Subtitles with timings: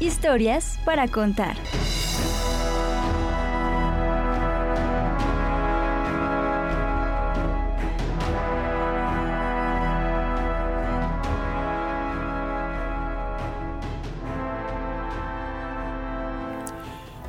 [0.00, 1.56] Historias para contar.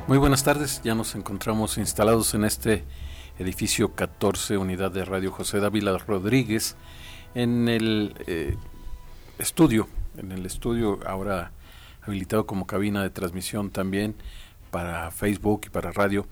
[0.06, 2.84] Muy buenas tardes, ya nos encontramos instalados en este
[3.40, 6.76] edificio 14, unidad de Radio José Dávila Rodríguez,
[7.34, 8.56] en el eh,
[9.38, 11.50] estudio, en el estudio ahora
[12.02, 14.14] habilitado como cabina de transmisión también
[14.70, 16.26] para Facebook y para radio.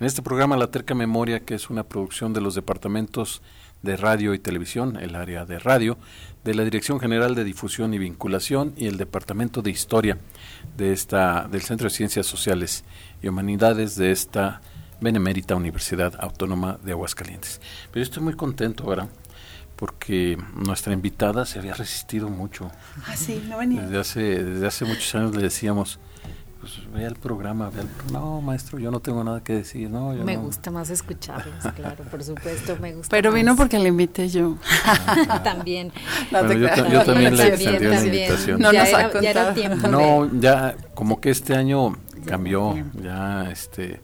[0.00, 3.42] En este programa La Terca Memoria, que es una producción de los departamentos
[3.82, 5.98] de radio y televisión, el área de radio,
[6.42, 10.18] de la Dirección General de Difusión y Vinculación y el Departamento de Historia
[10.76, 12.84] de esta, del Centro de Ciencias Sociales
[13.22, 14.62] y Humanidades de esta
[15.00, 17.60] Benemérita Universidad Autónoma de Aguascalientes.
[17.90, 19.08] Pero yo estoy muy contento ahora
[19.76, 22.70] porque nuestra invitada se había resistido mucho.
[23.06, 23.82] Ah, sí, no venía.
[23.82, 25.98] Desde hace, desde hace muchos años le decíamos,
[26.60, 29.90] pues vea el programa, vea el No, maestro, yo no tengo nada que decir.
[29.90, 34.28] No, me gusta más escucharlos, claro, por supuesto, me gusta Pero vino porque le invité
[34.28, 34.56] yo.
[35.44, 35.92] también.
[36.30, 38.60] yo, también le extendí la invitación.
[38.60, 39.54] No ya, nos era, ha ya era contado.
[39.54, 40.40] tiempo No, de...
[40.40, 44.00] ya como que este año cambió, ya este...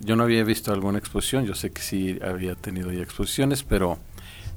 [0.00, 3.98] Yo no había visto alguna exposición, yo sé que sí había tenido ya exposiciones, pero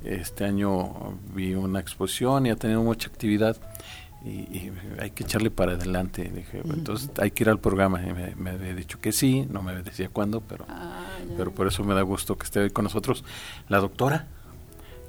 [0.03, 3.57] este año vi una exposición y ha tenido mucha actividad
[4.25, 6.31] y, y hay que echarle para adelante.
[6.33, 8.01] Dije, entonces hay que ir al programa.
[8.01, 11.05] Y me, me había dicho que sí, no me decía cuándo, pero, Ah,
[11.37, 13.23] pero por eso me da gusto que esté hoy con nosotros
[13.69, 14.27] la doctora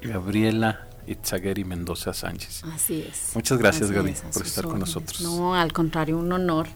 [0.01, 2.63] Gabriela Itzagueri Mendoza Sánchez.
[2.65, 3.31] Así es.
[3.35, 5.21] Muchas gracias, Gaby, es, por estar con nosotros.
[5.21, 6.67] No, al contrario, un honor.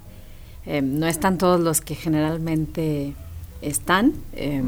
[0.66, 3.14] Eh, no están todos los que generalmente
[3.62, 4.64] están, eh,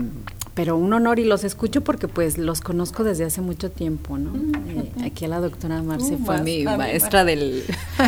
[0.56, 4.34] pero un honor y los escucho porque pues los conozco desde hace mucho tiempo, ¿no?
[4.70, 7.64] Eh, aquí a la doctora Marce Uh, fue más- mi maestra del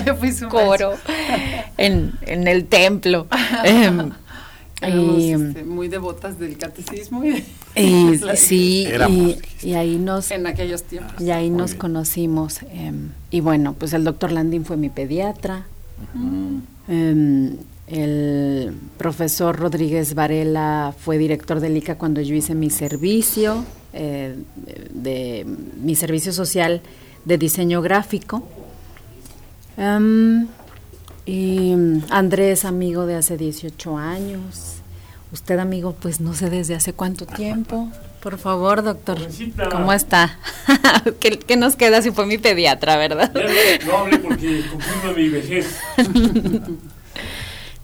[0.05, 0.93] Yo fui su coro
[1.77, 3.27] en, en el templo.
[3.65, 4.11] Em,
[4.79, 7.43] Éramos, y, este, muy devotas del catecismo y,
[7.75, 9.37] y sí, y,
[9.67, 11.19] y ahí nos en aquellos tiempos.
[11.19, 11.79] y ahí Muy nos bien.
[11.79, 12.59] conocimos.
[12.71, 15.65] em, y bueno, pues el doctor Landín fue mi pediatra.
[16.87, 24.35] Em, el profesor Rodríguez Varela fue director del ICA cuando yo hice mi servicio, eh,
[24.91, 25.45] de,
[25.81, 26.81] mi servicio social
[27.23, 28.45] de diseño gráfico.
[29.77, 30.47] Em,
[31.25, 31.73] y
[32.09, 34.73] Andrés, amigo de hace 18 años.
[35.31, 37.89] Usted, amigo, pues no sé desde hace cuánto tiempo.
[38.21, 39.17] Por favor, doctor.
[39.71, 40.39] ¿cómo está?
[41.19, 43.31] ¿Qué, qué nos queda si fue mi pediatra, verdad?
[43.33, 45.79] No, no hable porque confirma mi vejez.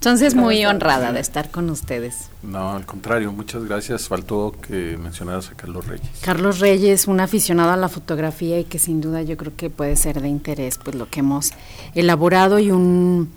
[0.03, 2.28] Entonces, muy honrada de estar con ustedes.
[2.41, 4.09] No, al contrario, muchas gracias.
[4.09, 6.09] Faltó que mencionaras a Carlos Reyes.
[6.19, 9.96] Carlos Reyes, un aficionado a la fotografía y que sin duda yo creo que puede
[9.96, 11.52] ser de interés, pues lo que hemos
[11.96, 13.31] elaborado y un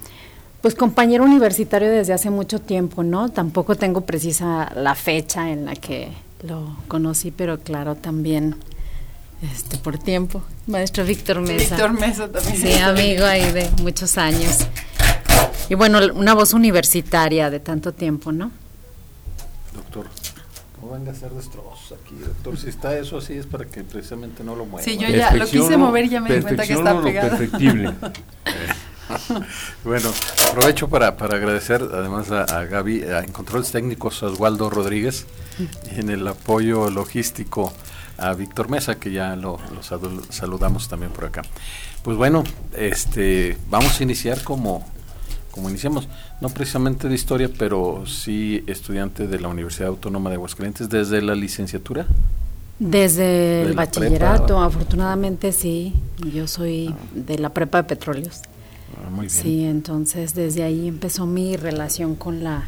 [0.60, 3.28] pues compañero universitario desde hace mucho tiempo, ¿no?
[3.28, 6.08] Tampoco tengo precisa la fecha en la que
[6.42, 8.56] lo conocí, pero claro, también
[9.40, 10.42] este por tiempo.
[10.66, 11.76] Maestro Víctor Mesa.
[11.76, 12.56] Víctor Mesa también.
[12.56, 14.66] Sí, amigo ahí de muchos años.
[15.68, 18.50] Y bueno, una voz universitaria de tanto tiempo, ¿no?
[19.74, 20.06] Doctor,
[20.80, 22.56] no venga a hacer destrozos aquí, doctor.
[22.58, 24.84] Si está eso así es para que precisamente no lo mueva.
[24.84, 27.28] Sí, yo ya lo quise mover y ya me di cuenta que está pegado.
[27.30, 27.94] perfectible.
[29.84, 30.10] Bueno,
[30.50, 35.26] aprovecho para, para agradecer además a, a Gaby, a en controles técnicos a Oswaldo Rodríguez
[35.94, 37.72] y en el apoyo logístico
[38.18, 39.82] a Víctor Mesa, que ya lo, lo
[40.30, 41.42] saludamos también por acá.
[42.02, 42.44] Pues bueno,
[42.76, 44.84] este vamos a iniciar como,
[45.56, 46.06] como iniciamos,
[46.40, 51.34] no precisamente de historia, pero sí estudiante de la Universidad Autónoma de Aguascalientes desde la
[51.34, 52.06] licenciatura.
[52.78, 54.64] Desde ¿De el bachillerato, prepa?
[54.66, 55.94] afortunadamente sí.
[56.32, 58.42] Yo soy de la prepa de petróleos.
[58.98, 59.30] Ah, muy bien.
[59.30, 62.64] Sí, entonces desde ahí empezó mi relación con la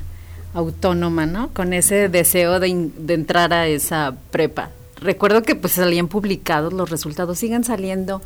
[0.54, 1.48] autónoma, ¿no?
[1.50, 4.70] Con ese deseo de, in- de entrar a esa prepa.
[5.00, 8.22] Recuerdo que pues salían publicados los resultados, siguen saliendo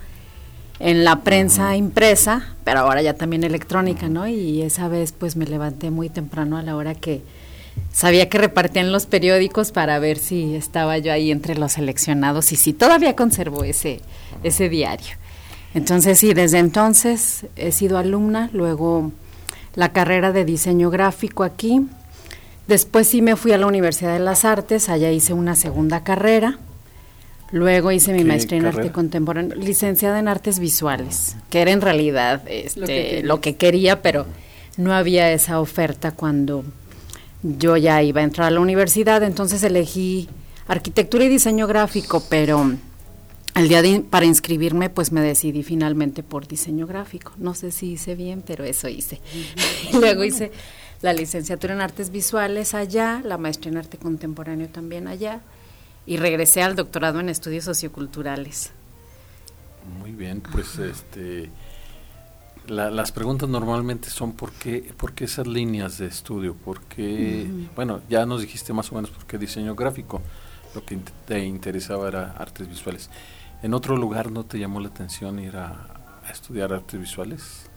[0.83, 4.27] en la prensa impresa, pero ahora ya también electrónica, ¿no?
[4.27, 7.23] Y esa vez pues me levanté muy temprano a la hora que
[7.93, 12.57] sabía que repartían los periódicos para ver si estaba yo ahí entre los seleccionados y
[12.57, 14.01] si todavía conservo ese,
[14.43, 15.15] ese diario.
[15.73, 19.13] Entonces sí, desde entonces he sido alumna, luego
[19.77, 21.87] la carrera de diseño gráfico aquí.
[22.67, 26.59] Después sí me fui a la Universidad de las Artes, allá hice una segunda carrera.
[27.53, 31.83] Luego hice mi ¿Qué maestría en arte contemporáneo, licenciada en artes visuales, que era en
[31.83, 33.25] realidad este, Lo que querías.
[33.25, 34.27] lo que quería, pero
[34.79, 36.65] no había esa oferta cuando
[37.43, 40.31] yo ya iba a entrar a la universidad, entonces elegí
[40.67, 42.73] arquitectura y diseño gráfico, pero
[43.53, 47.33] al día de, para inscribirme pues me decidí finalmente por diseño gráfico.
[47.37, 49.21] No sé si hice bien, pero eso hice.
[49.93, 50.53] Luego hice
[51.03, 55.43] la licenciatura en artes visuales allá, la maestría en arte contemporáneo también allá
[56.07, 58.73] y regresé al doctorado en estudios socioculturales.
[60.01, 61.51] Muy bien, pues este
[62.69, 67.51] la- las preguntas normalmente son por qué, por qué esas líneas de estudio, por qué,
[67.75, 70.23] bueno, ya nos dijiste más o menos por qué diseño gráfico,
[70.75, 73.11] lo que te interesaba era artes visuales.
[73.65, 77.69] ¿En otro lugar no te llamó la atención ir a, a estudiar artes visuales?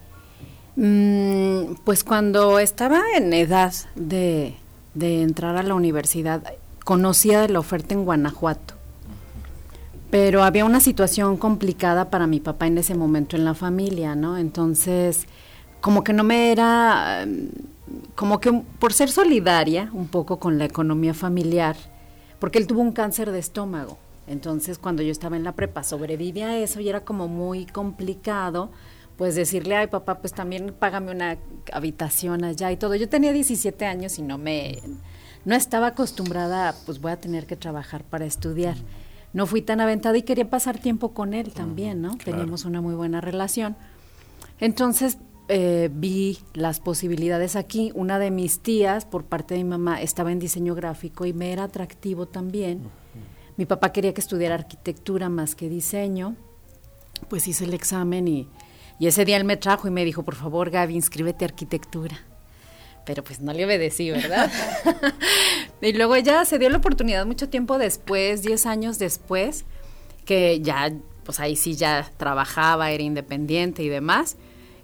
[0.76, 4.56] Mm, pues cuando estaba en edad de,
[4.94, 6.44] de entrar a la universidad,
[6.86, 8.76] conocía de la oferta en Guanajuato.
[10.12, 14.38] Pero había una situación complicada para mi papá en ese momento en la familia, ¿no?
[14.38, 15.26] Entonces,
[15.82, 17.28] como que no me era,
[18.16, 21.76] como que por ser solidaria un poco con la economía familiar,
[22.40, 23.98] porque él tuvo un cáncer de estómago.
[24.28, 28.70] Entonces, cuando yo estaba en la prepa, sobreviví a eso y era como muy complicado,
[29.18, 31.38] pues decirle, ay papá, pues también págame una
[31.74, 32.96] habitación allá y todo.
[32.96, 34.82] Yo tenía 17 años y no me,
[35.46, 38.76] no estaba acostumbrada, pues voy a tener que trabajar para estudiar.
[39.34, 42.18] No fui tan aventada y quería pasar tiempo con él también, ¿no?
[42.18, 42.24] claro.
[42.24, 43.76] Teníamos una muy buena relación.
[44.60, 47.92] Entonces eh, vi las posibilidades aquí.
[47.94, 51.52] Una de mis tías, por parte de mi mamá, estaba en diseño gráfico y me
[51.52, 52.82] era atractivo también.
[53.58, 56.36] Mi papá quería que estudiara arquitectura más que diseño.
[57.30, 58.48] Pues hice el examen y,
[59.00, 62.18] y ese día él me trajo y me dijo, por favor, Gaby, inscríbete a arquitectura.
[63.06, 64.52] Pero pues no le obedecí, ¿verdad?
[65.82, 69.66] y luego ya se dio la oportunidad mucho tiempo después, 10 años después,
[70.26, 70.92] que ya,
[71.24, 74.38] pues ahí sí ya trabajaba, era independiente y demás.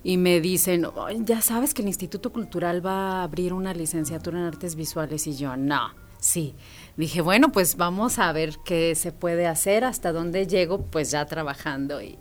[0.03, 4.39] Y me dicen, "Ay, ya sabes que el Instituto Cultural va a abrir una licenciatura
[4.39, 5.27] en artes visuales.
[5.27, 6.55] Y yo, no, sí.
[6.97, 11.25] Dije, bueno, pues vamos a ver qué se puede hacer, hasta dónde llego, pues ya
[11.25, 12.17] trabajando y,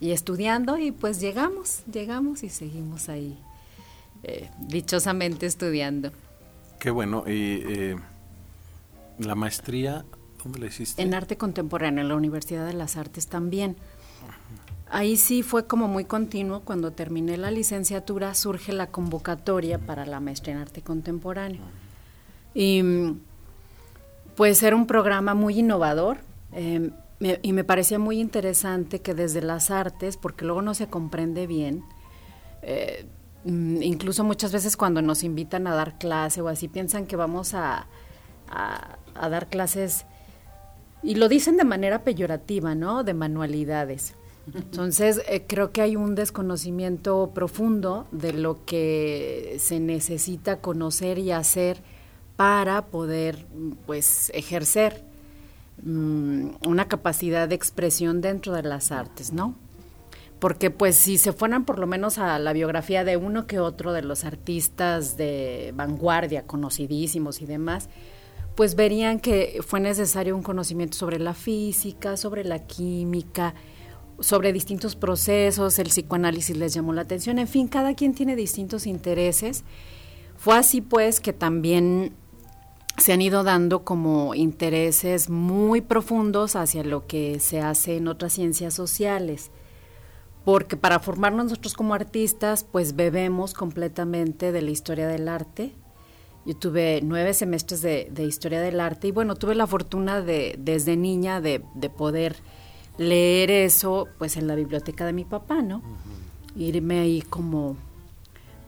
[0.00, 0.78] y estudiando.
[0.78, 3.38] Y pues llegamos, llegamos y seguimos ahí,
[4.22, 6.10] eh, dichosamente estudiando.
[6.78, 7.96] Qué bueno, y eh,
[9.18, 10.04] la maestría,
[10.42, 11.00] ¿dónde la hiciste?
[11.02, 13.76] En arte contemporáneo, en la Universidad de las Artes también.
[14.88, 16.60] Ahí sí fue como muy continuo.
[16.60, 21.62] Cuando terminé la licenciatura surge la convocatoria para la maestría en arte contemporáneo.
[22.54, 23.20] Y mm,
[24.36, 26.18] pues era un programa muy innovador
[26.52, 30.86] eh, me- y me parecía muy interesante que desde las artes, porque luego no se
[30.88, 31.82] comprende bien,
[32.62, 33.06] eh,
[33.46, 37.86] incluso muchas veces cuando nos invitan a dar clase o así, piensan que vamos a,
[38.48, 40.04] a- a dar clases,
[41.02, 43.04] y lo dicen de manera peyorativa, ¿no?
[43.04, 44.14] De manualidades.
[44.54, 51.32] Entonces, eh, creo que hay un desconocimiento profundo de lo que se necesita conocer y
[51.32, 51.82] hacer
[52.36, 55.04] para poder, mm, pues, ejercer
[55.82, 59.54] mm, una capacidad de expresión dentro de las artes, ¿no?
[60.38, 63.92] Porque pues si se fueran por lo menos a la biografía de uno que otro
[63.92, 67.88] de los artistas de vanguardia, conocidísimos y demás,
[68.54, 73.54] pues verían que fue necesario un conocimiento sobre la física, sobre la química,
[74.18, 78.86] sobre distintos procesos, el psicoanálisis les llamó la atención, en fin, cada quien tiene distintos
[78.86, 79.64] intereses.
[80.36, 82.14] Fue así pues que también
[82.98, 88.32] se han ido dando como intereses muy profundos hacia lo que se hace en otras
[88.32, 89.50] ciencias sociales.
[90.46, 95.72] Porque para formarnos nosotros como artistas, pues bebemos completamente de la historia del arte.
[96.44, 100.54] Yo tuve nueve semestres de, de historia del arte y bueno, tuve la fortuna de
[100.56, 102.36] desde niña de, de poder
[102.96, 105.82] leer eso pues en la biblioteca de mi papá, ¿no?
[106.54, 107.76] Irme ahí como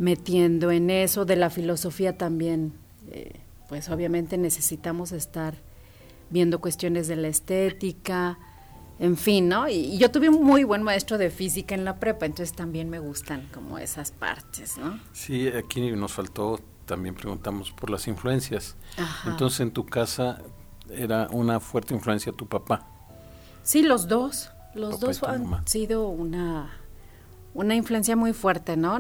[0.01, 2.73] metiendo en eso, de la filosofía también,
[3.13, 5.55] eh, pues obviamente necesitamos estar
[6.31, 8.37] viendo cuestiones de la estética,
[8.99, 9.69] en fin, ¿no?
[9.69, 12.91] Y, y yo tuve un muy buen maestro de física en la prepa, entonces también
[12.91, 14.99] me gustan como esas partes, ¿no?
[15.13, 18.77] Sí, aquí nos faltó, también preguntamos por las influencias.
[18.97, 19.31] Ajá.
[19.31, 20.41] Entonces, en tu casa
[20.91, 22.87] era una fuerte influencia tu papá.
[23.63, 24.51] Sí, los dos.
[24.75, 25.63] Los Papá dos han mamá.
[25.67, 26.71] sido una,
[27.55, 28.99] una influencia muy fuerte, ¿no?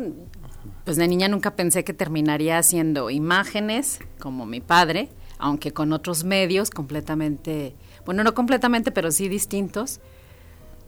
[0.84, 6.24] Pues de niña nunca pensé que terminaría haciendo imágenes como mi padre, aunque con otros
[6.24, 7.74] medios completamente,
[8.08, 10.00] bueno, no completamente, pero sí distintos.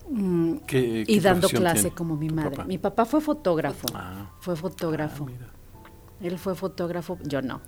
[0.08, 2.52] Mm, ¿Qué- y dando clase tiene como mi madre.
[2.52, 2.64] papá?
[2.64, 3.88] Mi papá fue fotógrafo.
[3.94, 4.30] Ah.
[4.40, 5.26] Fue fotógrafo.
[5.28, 5.84] Ah.
[6.22, 7.60] Él fue fotógrafo, yo no.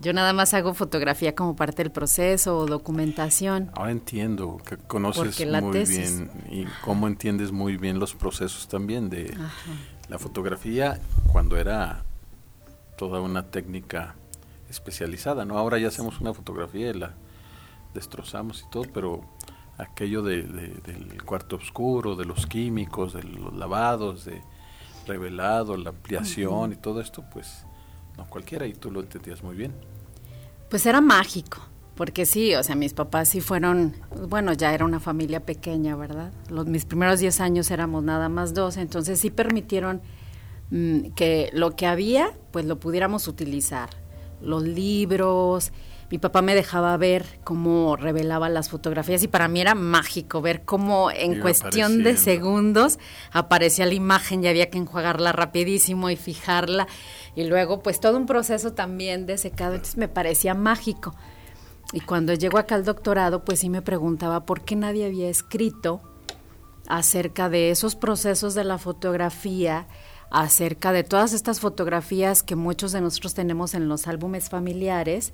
[0.00, 3.70] Yo nada más hago fotografía como parte del proceso o documentación.
[3.74, 6.16] Ahora entiendo que conoces la muy tesis.
[6.16, 9.72] bien y cómo entiendes muy bien los procesos también de Ajá.
[10.08, 10.98] la fotografía
[11.30, 12.02] cuando era
[12.96, 14.14] toda una técnica
[14.70, 15.58] especializada, ¿no?
[15.58, 17.12] Ahora ya hacemos una fotografía y la
[17.94, 19.20] destrozamos y todo, pero
[19.78, 24.42] aquello de, de- del cuarto oscuro, de los químicos, de los lavados, de
[25.06, 27.64] revelado, la ampliación y todo esto, pues
[28.16, 29.72] no cualquiera y tú lo entendías muy bien.
[30.68, 31.58] Pues era mágico,
[31.96, 33.94] porque sí, o sea, mis papás sí fueron,
[34.28, 36.32] bueno, ya era una familia pequeña, ¿verdad?
[36.48, 40.00] Los, mis primeros 10 años éramos nada más dos, entonces sí permitieron
[40.70, 43.88] mm, que lo que había, pues lo pudiéramos utilizar.
[44.42, 45.72] Los libros,
[46.10, 50.64] mi papá me dejaba ver cómo revelaba las fotografías y para mí era mágico ver
[50.64, 52.98] cómo en Iba cuestión de segundos
[53.30, 56.88] aparecía la imagen y había que enjuagarla rapidísimo y fijarla.
[57.36, 61.14] Y luego pues todo un proceso también de secado, entonces me parecía mágico.
[61.92, 66.00] Y cuando llego acá al doctorado, pues sí me preguntaba por qué nadie había escrito
[66.88, 69.86] acerca de esos procesos de la fotografía,
[70.32, 75.32] acerca de todas estas fotografías que muchos de nosotros tenemos en los álbumes familiares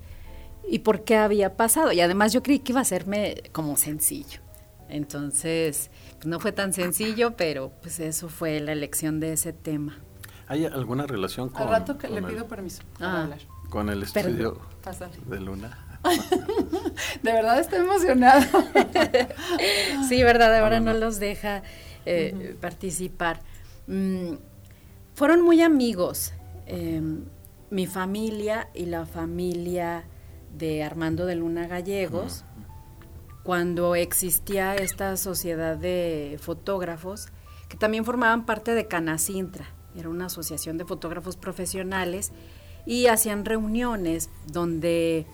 [0.69, 1.93] y por qué había pasado.
[1.93, 4.41] Y además yo creí que iba a serme como sencillo.
[4.89, 9.99] Entonces, pues no fue tan sencillo, pero pues eso fue la elección de ese tema.
[10.49, 12.99] ¿Hay alguna relación con, Al rato que con le el- pido permiso Ah.
[12.99, 13.39] para hablar.
[13.69, 14.61] con el estudio
[15.27, 15.83] de Luna?
[17.23, 18.47] De verdad estoy emocionada.
[20.09, 20.55] Sí, ¿verdad?
[20.61, 21.01] Ahora no, no, no.
[21.07, 21.63] los deja
[22.05, 23.41] eh, participar.
[23.89, 24.35] Mm,
[25.15, 26.33] fueron muy amigos.
[26.69, 27.01] eh,
[27.71, 30.05] mi familia y la familia
[30.57, 32.45] de Armando de Luna Gallegos,
[33.43, 37.29] cuando existía esta sociedad de fotógrafos,
[37.69, 42.33] que también formaban parte de Canacintra, era una asociación de fotógrafos profesionales,
[42.87, 45.27] y hacían reuniones donde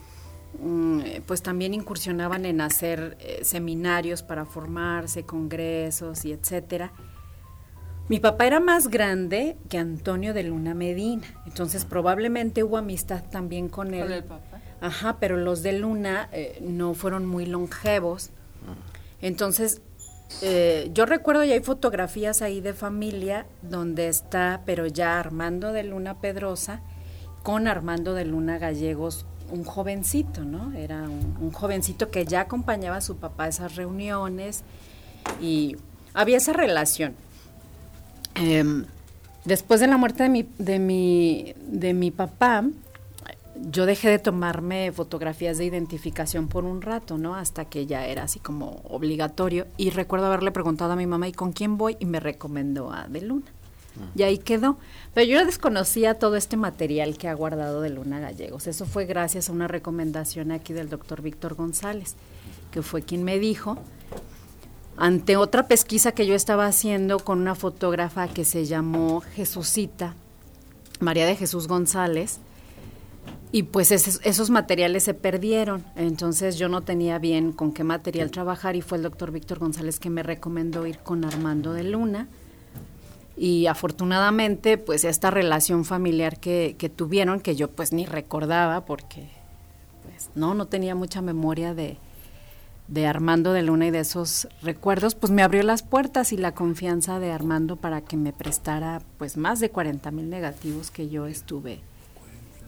[0.60, 6.92] mm, pues también incursionaban en hacer eh, seminarios para formarse, congresos y etcétera.
[8.08, 13.68] Mi papá era más grande que Antonio de Luna Medina, entonces probablemente hubo amistad también
[13.68, 14.02] con él.
[14.02, 14.51] Con el papá.
[14.82, 18.30] Ajá, pero los de Luna eh, no fueron muy longevos.
[19.20, 19.80] Entonces,
[20.40, 25.84] eh, yo recuerdo y hay fotografías ahí de familia donde está, pero ya Armando de
[25.84, 26.80] Luna Pedrosa
[27.44, 30.72] con Armando de Luna Gallegos, un jovencito, ¿no?
[30.72, 34.64] Era un, jovencito que ya acompañaba a su papá a esas reuniones
[35.40, 35.76] y
[36.12, 37.14] había esa relación.
[38.34, 38.86] Em,
[39.44, 42.64] después de la muerte de mi, de mi, de mi papá,
[43.70, 47.34] yo dejé de tomarme fotografías de identificación por un rato, ¿no?
[47.34, 49.66] Hasta que ya era así como obligatorio.
[49.76, 51.96] Y recuerdo haberle preguntado a mi mamá, ¿y con quién voy?
[52.00, 53.46] Y me recomendó a De Luna.
[54.16, 54.78] Y ahí quedó.
[55.14, 58.66] Pero yo desconocía todo este material que ha guardado de Luna Gallegos.
[58.66, 62.16] Eso fue gracias a una recomendación aquí del doctor Víctor González,
[62.70, 63.76] que fue quien me dijo,
[64.96, 70.14] ante otra pesquisa que yo estaba haciendo con una fotógrafa que se llamó Jesucita,
[71.00, 72.40] María de Jesús González,
[73.54, 78.30] y pues esos, esos materiales se perdieron, entonces yo no tenía bien con qué material
[78.30, 82.28] trabajar y fue el doctor Víctor González que me recomendó ir con Armando de Luna.
[83.36, 89.28] Y afortunadamente, pues esta relación familiar que, que tuvieron, que yo pues ni recordaba porque
[90.02, 91.98] pues no, no tenía mucha memoria de,
[92.88, 96.54] de Armando de Luna y de esos recuerdos, pues me abrió las puertas y la
[96.54, 101.26] confianza de Armando para que me prestara pues más de 40 mil negativos que yo
[101.26, 101.80] estuve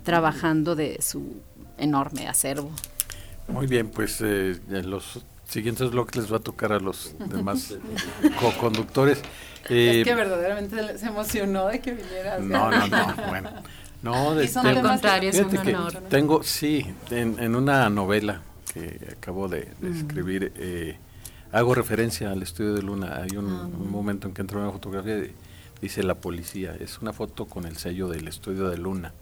[0.04, 1.42] trabajando de su
[1.78, 2.70] enorme acervo.
[3.48, 7.74] Muy bien, pues eh, en los siguientes bloques les va a tocar a los demás
[8.40, 9.20] co-conductores.
[9.68, 12.40] Eh, es que verdaderamente se emocionó de que vinieras.
[12.42, 13.50] no, no, no, bueno.
[14.02, 15.92] No, de- Y son contrario, es un honor.
[16.10, 18.42] Tengo, sí, en, en una novela
[18.72, 20.98] que acabo de, de escribir, eh,
[21.52, 23.20] hago referencia al estudio de Luna.
[23.22, 25.32] Hay un, un momento en que entra una fotografía y
[25.80, 26.76] dice la policía.
[26.78, 29.14] Es una foto con el sello del estudio de Luna.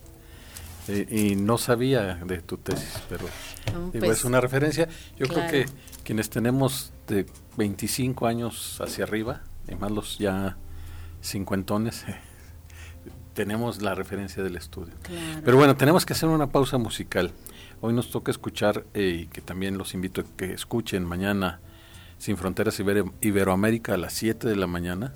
[0.89, 3.27] Eh, y no sabía de tu tesis, pero
[3.73, 4.89] No, digo, pues, es una referencia.
[5.17, 5.49] Yo claro.
[5.49, 5.73] creo que
[6.05, 10.57] quienes tenemos de 25 años hacia arriba, y más los ya
[11.23, 12.05] cincuentones,
[13.35, 14.95] tenemos la referencia del estudio.
[15.03, 15.43] Claro.
[15.45, 17.33] Pero bueno, tenemos que hacer una pausa musical.
[17.81, 21.61] Hoy nos toca escuchar, eh, y que también los invito a que escuchen mañana
[22.19, 25.13] Sin Fronteras Ibero- Iberoamérica a las 7 de la mañana.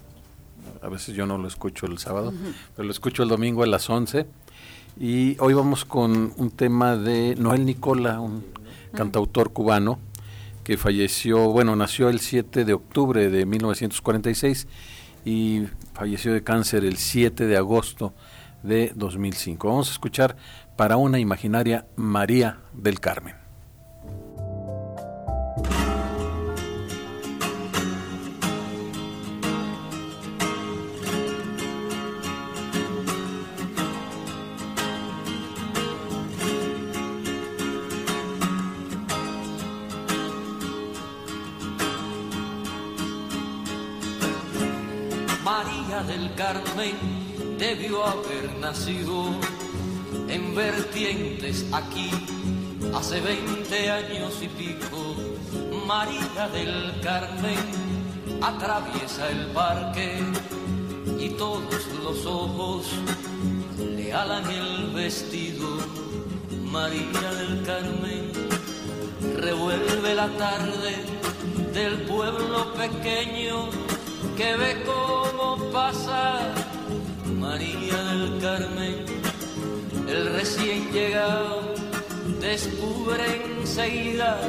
[0.83, 2.33] A veces yo no lo escucho el sábado,
[2.75, 4.27] pero lo escucho el domingo a las 11.
[4.99, 8.47] Y hoy vamos con un tema de Noel Nicola, un
[8.95, 9.99] cantautor cubano,
[10.65, 14.67] que falleció, bueno, nació el 7 de octubre de 1946
[15.27, 18.15] y falleció de cáncer el 7 de agosto
[18.63, 19.69] de 2005.
[19.69, 20.37] Vamos a escuchar
[20.77, 23.46] para una imaginaria María del Carmen.
[47.59, 49.31] Debió haber nacido
[50.29, 52.11] en vertientes aquí
[52.95, 55.15] hace 20 años y pico.
[55.87, 57.59] María del Carmen
[58.43, 60.19] atraviesa el parque
[61.19, 62.87] y todos los ojos
[63.79, 65.79] le alan el vestido.
[66.65, 68.33] María del Carmen
[69.37, 70.97] revuelve la tarde
[71.73, 73.69] del pueblo pequeño
[74.37, 76.41] que ve cómo pasa
[77.39, 79.05] María del Carmen,
[80.09, 81.75] el recién llegado
[82.41, 84.41] descubre enseguida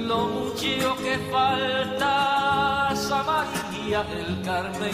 [0.00, 4.92] lo mucho que falta a María del Carmen,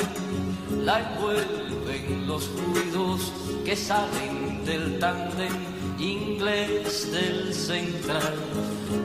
[0.85, 3.33] la envuelven los ruidos
[3.65, 5.53] que salen del tándem
[5.99, 8.35] inglés del central,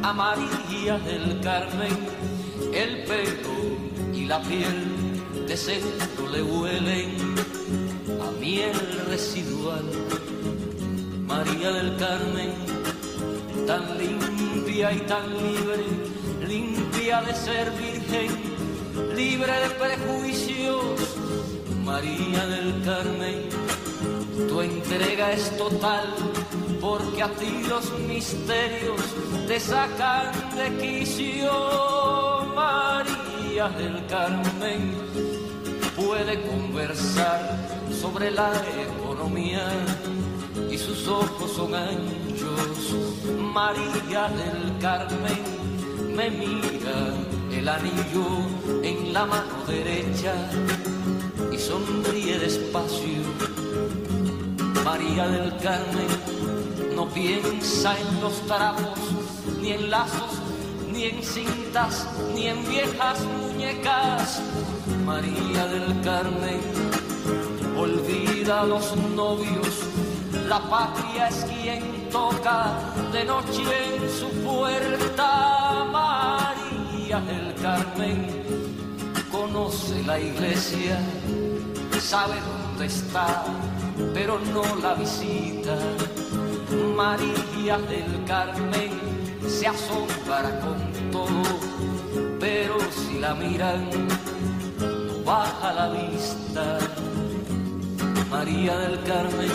[0.04, 1.98] a María del Carmen,
[2.74, 7.38] el pelo y la piel de centro le huelen
[8.40, 8.78] miel
[9.08, 9.86] residual.
[11.26, 12.54] María del Carmen,
[13.66, 15.86] tan limpia y tan libre,
[16.48, 18.30] limpia de ser virgen,
[19.16, 21.18] libre de prejuicios.
[21.84, 23.50] María del Carmen,
[24.48, 26.14] tu entrega es total,
[26.82, 29.02] porque a ti los misterios
[29.48, 31.52] te sacan de quicio.
[32.56, 34.96] María del Carmen
[35.96, 39.68] puede conversar sobre la economía
[40.70, 42.96] y sus ojos son anchos.
[43.54, 45.42] María del Carmen
[46.16, 47.14] me mira
[47.52, 48.28] el anillo
[48.84, 50.34] en la mano derecha
[51.52, 53.24] y sonríe despacio.
[54.86, 56.12] María del Carmen
[56.96, 59.00] no piensa en los trapos,
[59.62, 60.34] ni en lazos,
[60.92, 64.42] ni en cintas, ni en viejas muñecas
[65.06, 66.62] María del Carmen,
[67.78, 69.84] olvida a los novios,
[70.48, 72.74] la patria es quien toca
[73.12, 73.64] de noche
[73.96, 75.86] en su puerta.
[75.92, 78.44] María del Carmen
[79.32, 81.00] conoce la iglesia,
[82.00, 83.46] sabe dónde está,
[84.14, 85.78] pero no la visita.
[86.96, 88.92] María del Carmen
[89.48, 91.44] se asombra con todo,
[92.40, 93.90] pero si la miran
[95.26, 96.80] baja la vista.
[98.30, 99.52] María del Carmen,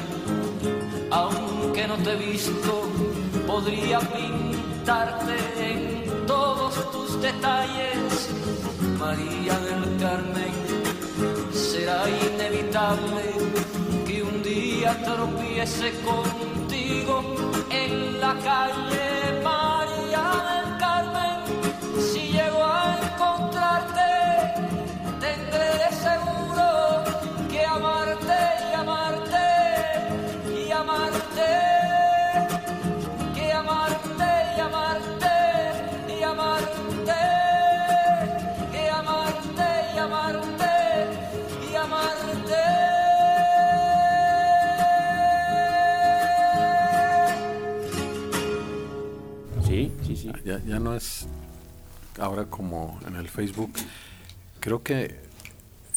[1.10, 2.88] aunque no te he visto,
[3.46, 8.30] podría pintarte en todos tus detalles.
[8.98, 10.52] María del Carmen,
[11.52, 13.22] será inevitable
[14.06, 17.22] que un día tropiece contigo
[17.70, 19.40] en la calle.
[19.44, 20.71] María del
[50.72, 51.26] Ya, no es
[52.18, 53.72] ahora como en el Facebook.
[54.58, 55.20] Creo que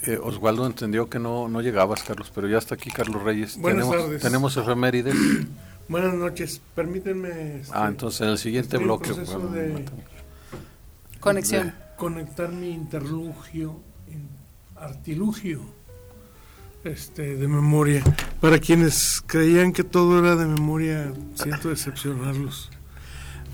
[0.04, 3.58] eh, Osvaldo entendió que no, no llegabas, Carlos, pero ya está aquí Carlos Reyes.
[3.58, 4.22] Buenas tenemos, tardes.
[4.22, 5.16] Tenemos efemérides.
[5.88, 6.60] Buenas noches.
[6.76, 7.62] Permítanme.
[7.62, 9.14] Este, ah, entonces en el siguiente bloque.
[9.14, 9.86] Bueno, de,
[11.22, 11.68] Conexión.
[11.68, 13.80] De conectar mi interlugio,
[14.76, 15.62] artilugio
[16.84, 18.04] este, de memoria.
[18.42, 22.72] Para quienes creían que todo era de memoria, siento decepcionarlos.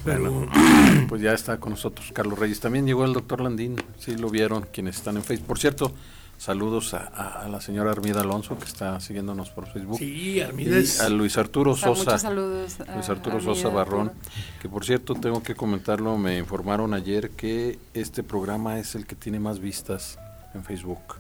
[0.04, 0.52] Pero bueno,
[1.10, 2.60] pues ya está con nosotros Carlos Reyes.
[2.60, 5.48] También llegó el doctor Landín, sí lo vieron quienes están en Facebook.
[5.48, 5.94] Por cierto,
[6.42, 10.00] Saludos a, a, la señora Armida Alonso que está siguiéndonos por Facebook.
[10.00, 10.80] Sí, Armida.
[10.80, 12.18] Y a Luis Arturo Sosa.
[12.18, 12.78] saludos.
[12.96, 14.12] Luis Arturo Sosa Barrón.
[14.60, 19.14] Que por cierto, tengo que comentarlo, me informaron ayer que este programa es el que
[19.14, 20.18] tiene más vistas
[20.56, 21.20] en Facebook.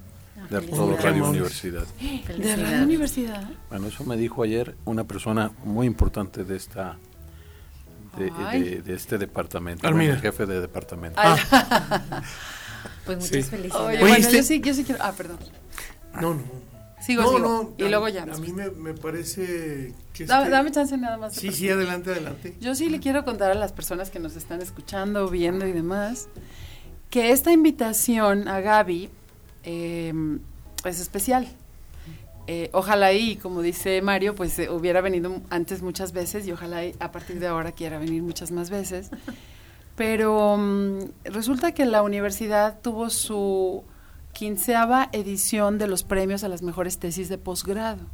[0.49, 1.85] De todo Radio Universidad.
[1.99, 3.47] ¿De Radio Universidad?
[3.69, 6.97] Bueno, eso me dijo ayer una persona muy importante de esta
[8.17, 10.11] de, de- de este departamento, Armida.
[10.11, 11.19] bueno, el jefe de departamento.
[11.21, 11.39] Ay,
[13.05, 13.43] Pues muchas Sí.
[13.43, 13.75] felicidades.
[13.87, 15.03] Oye, Oye, bueno, este- yo sí, yo sí quiero.
[15.03, 15.37] Ah, perdón.
[16.19, 16.43] No, no.
[17.01, 17.39] Sigo, no, sigo.
[17.39, 18.23] no, y a- luego ya.
[18.23, 20.25] A mí me, me parece que...
[20.25, 21.33] Dame, este- dame chance nada más.
[21.33, 22.55] Sí, sí, adelante, adelante.
[22.61, 26.27] Yo sí le quiero contar a las personas que nos están escuchando, viendo y demás,
[27.09, 29.09] que esta invitación a Gaby
[29.63, 30.13] eh,
[30.85, 31.47] es especial.
[32.47, 36.85] Eh, ojalá y, como dice Mario, pues eh, hubiera venido antes muchas veces y ojalá
[36.85, 39.09] y a partir de ahora quiera venir muchas más veces.
[39.95, 43.83] Pero mm, resulta que la universidad tuvo su
[44.33, 48.05] quinceava edición de los premios a las mejores tesis de posgrado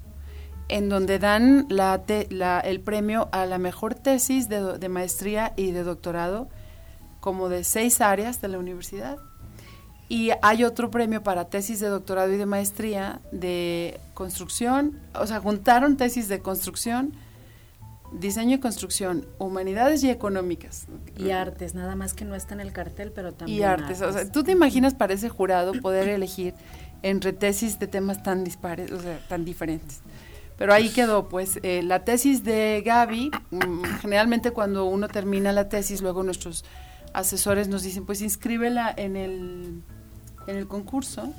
[0.69, 5.71] en donde dan la te- la- el premio a la mejor tesis de maestría y
[5.71, 6.49] de doctorado,
[7.21, 9.17] como de seis áreas de la universidad.
[10.09, 15.41] Y hay otro premio para tesis de doctorado y de maestría de construcción, o sea,
[15.41, 17.13] juntaron tesis de construcción,
[18.13, 20.87] diseño y construcción, humanidades y económicas.
[21.17, 24.01] Y artes, nada más que no está en el cartel, pero también Y artes.
[24.01, 26.53] O sea, ¿tú te imaginas para ese jurado poder elegir
[27.03, 30.01] entre tesis de temas tan dispares, o sea, tan diferentes?
[30.57, 35.69] Pero ahí quedó, pues, eh, la tesis de Gaby, mm, generalmente cuando uno termina la
[35.69, 36.65] tesis, luego nuestros
[37.13, 39.83] asesores nos dicen, pues inscríbela en el,
[40.47, 41.31] en el concurso.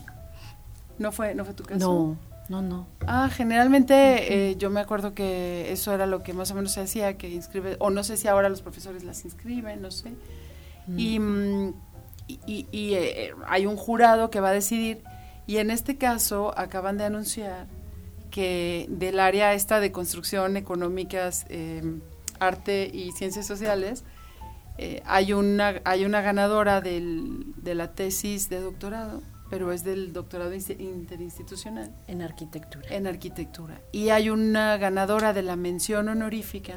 [0.99, 2.17] ¿No fue, ¿No fue tu caso?
[2.49, 2.87] No, no, no.
[3.07, 6.81] Ah, generalmente eh, yo me acuerdo que eso era lo que más o menos se
[6.81, 10.13] hacía, que inscribe, o no sé si ahora los profesores las inscriben, no sé.
[10.97, 11.75] Y, mm,
[12.29, 15.03] y- y- y, eh, hay un jurado que va a decidir,
[15.47, 17.67] y en este caso acaban de anunciar
[18.31, 21.83] que del área esta de construcción, económicas, eh,
[22.41, 24.05] arte y ciencias sociales,
[24.79, 30.13] eh, hay, una, hay una ganadora del, de la tesis de doctorado, pero es del
[30.13, 32.87] doctorado insti- interinstitucional En arquitectura.
[32.91, 33.81] en arquitectura.
[33.93, 36.75] Y hay una ganadora de la mención honorífica,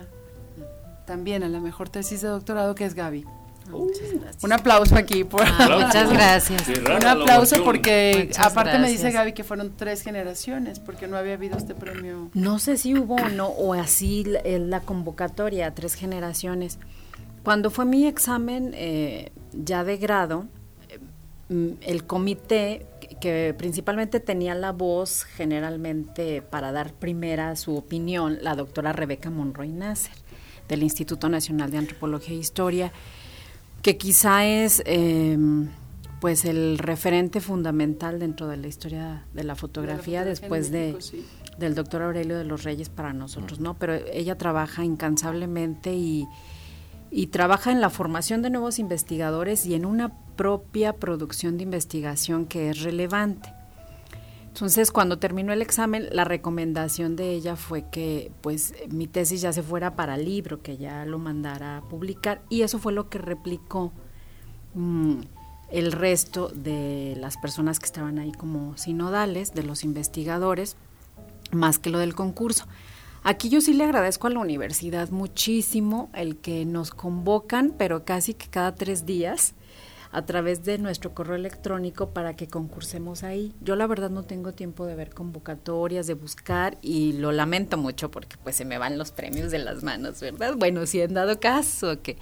[1.06, 3.26] también a la mejor tesis de doctorado, que es Gaby.
[3.70, 4.44] Muchas gracias.
[4.44, 5.24] Un aplauso aquí.
[5.24, 6.64] Por, Ah, muchas gracias.
[6.64, 9.12] Qué un aplauso porque Muchas aparte me dice.
[9.12, 12.30] Gaby que fueron tres generaciones, porque no había habido este premio.
[12.34, 16.80] No sé si hubo o no, o así la, la convocatoria tres generaciones.
[17.44, 20.46] Cuando fue mi examen eh, ya de grado,
[20.90, 21.00] eh,
[21.54, 22.86] mm, el comité,
[23.20, 29.70] que- principalmente tenía la voz generalmente para dar primera su opinión, la doctora Rebeca Monroy
[29.70, 30.14] Nasser,
[30.68, 32.92] del Instituto Nacional de Antropología e Historia,
[33.82, 35.38] que quizá es eh,
[36.20, 40.62] pues el referente fundamental dentro de la historia de la fotografía, De la fotografía en
[40.62, 41.58] después de, México, sí.
[41.58, 43.74] del doctor Aurelio de los Reyes para nosotros, ¿no?
[43.74, 46.28] Pero ella trabaja incansablemente y,
[47.12, 52.46] y trabaja en la formación de nuevos investigadores y en una propia producción de investigación
[52.46, 53.54] que es relevante.
[54.48, 59.54] Entonces, cuando terminó el examen, la recomendación de ella fue que pues mi tesis ya
[59.54, 63.18] se fuera para libro, que ya lo mandara a publicar y eso fue lo que
[63.18, 63.92] replicó
[64.74, 65.22] mm,
[65.72, 70.76] el resto de las personas que estaban ahí como sinodales, de los investigadores,
[71.52, 72.68] más que lo del concurso.
[73.24, 78.34] Aquí yo sí le agradezco a la universidad muchísimo el que nos convocan, pero casi
[78.34, 79.54] que cada tres días,
[80.12, 83.54] a través de nuestro correo electrónico para que concursemos ahí.
[83.62, 88.12] Yo la verdad no tengo tiempo de ver convocatorias, de buscar y lo lamento mucho
[88.12, 90.56] porque pues se me van los premios de las manos, ¿verdad?
[90.58, 92.18] Bueno, si en dado caso que,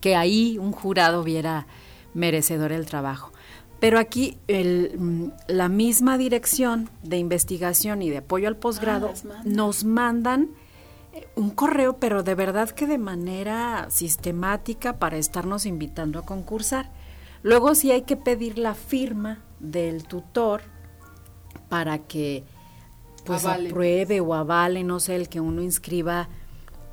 [0.00, 1.66] que ahí un jurado viera
[2.14, 3.32] merecedor el trabajo.
[3.84, 9.52] Pero aquí el, mm, la misma dirección de investigación y de apoyo al posgrado mandan.
[9.52, 10.50] nos mandan
[11.12, 16.92] eh, un correo, pero de verdad que de manera sistemática para estarnos invitando a concursar.
[17.42, 20.62] Luego sí hay que pedir la firma del tutor
[21.68, 22.42] para que
[23.26, 23.68] pues Avale.
[23.68, 26.30] apruebe o avale, no sé, el que uno inscriba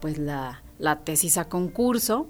[0.02, 2.28] pues la, la tesis a concurso.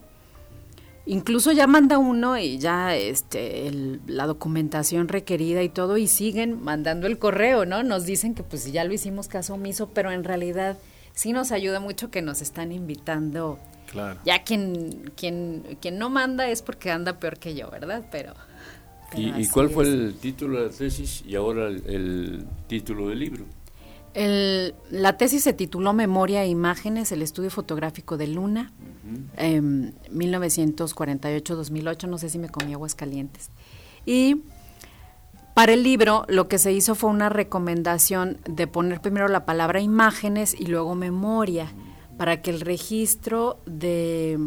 [1.06, 6.62] Incluso ya manda uno y ya este el- la documentación requerida y todo y siguen
[6.64, 7.82] mandando el correo, ¿no?
[7.84, 10.78] Nos dicen que pues ya lo hicimos caso omiso, pero en realidad
[11.14, 13.58] sí nos ayuda mucho que nos están invitando.
[13.92, 14.20] Claro.
[14.26, 18.06] Ya quien quien quien no manda es porque anda peor que yo, ¿verdad?
[18.12, 18.34] Pero,
[19.12, 23.20] pero ¿Y, cuál fue el título de la tesis y ahora el, el título del
[23.20, 23.46] libro?
[24.14, 28.74] El- la tesis se tituló Memoria e Imágenes, el estudio fotográfico de Luna,
[29.38, 33.50] em, 1948-2008, no sé si me comí aguas calientes.
[34.06, 34.44] Y
[35.54, 39.80] para el libro lo que se hizo fue una recomendación de poner primero la palabra
[39.82, 41.72] imágenes y luego memoria,
[42.18, 44.40] para que el registro de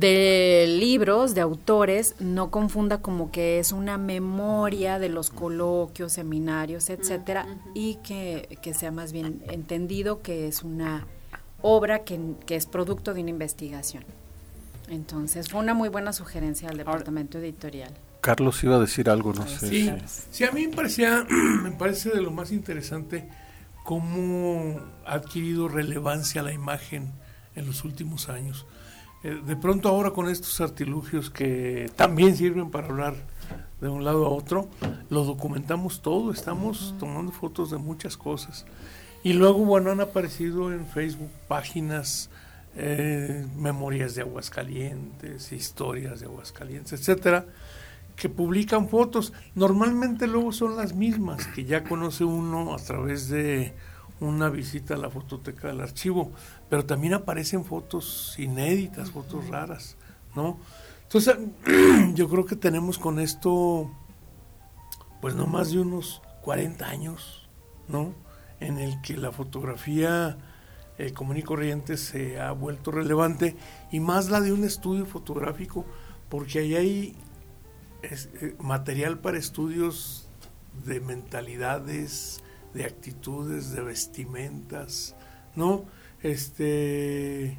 [0.00, 6.90] de libros, de autores, no confunda como que es una memoria de los coloquios, seminarios,
[6.90, 11.06] etcétera, y que, que sea más bien entendido que es una
[11.62, 14.04] obra que, que es producto de una investigación.
[14.88, 17.92] Entonces fue una muy buena sugerencia del departamento editorial.
[18.20, 19.68] Carlos iba a decir algo, no sé.
[19.68, 21.24] Sí, si- sí, a mí me parecía,
[21.62, 23.28] me parece de lo más interesante
[23.82, 27.12] cómo ha adquirido relevancia la imagen
[27.54, 28.66] en los últimos años.
[29.26, 33.14] Eh, de pronto ahora con estos artilugios que también sirven para hablar
[33.80, 34.68] de un lado a otro,
[35.10, 38.66] lo documentamos todo, estamos tomando fotos de muchas cosas.
[39.24, 42.30] Y luego, bueno, han aparecido en Facebook páginas,
[42.76, 47.46] eh, memorias de Aguascalientes, historias de Aguascalientes, etcétera,
[48.14, 49.32] que publican fotos.
[49.56, 53.72] Normalmente luego son las mismas que ya conoce uno a través de
[54.20, 56.30] una visita a la fototeca del archivo,
[56.70, 59.96] pero también aparecen fotos inéditas, fotos raras,
[60.34, 60.58] ¿no?
[61.02, 61.36] Entonces,
[62.14, 63.90] yo creo que tenemos con esto,
[65.20, 67.48] pues no más de unos 40 años,
[67.88, 68.14] ¿no?
[68.60, 70.38] En el que la fotografía
[70.98, 73.54] eh, común y corriente se ha vuelto relevante
[73.92, 75.84] y más la de un estudio fotográfico,
[76.30, 77.16] porque ahí hay
[78.02, 80.28] es, eh, material para estudios
[80.84, 82.42] de mentalidades,
[82.76, 85.14] de actitudes, de vestimentas,
[85.54, 85.84] ¿no?
[86.22, 87.56] Este,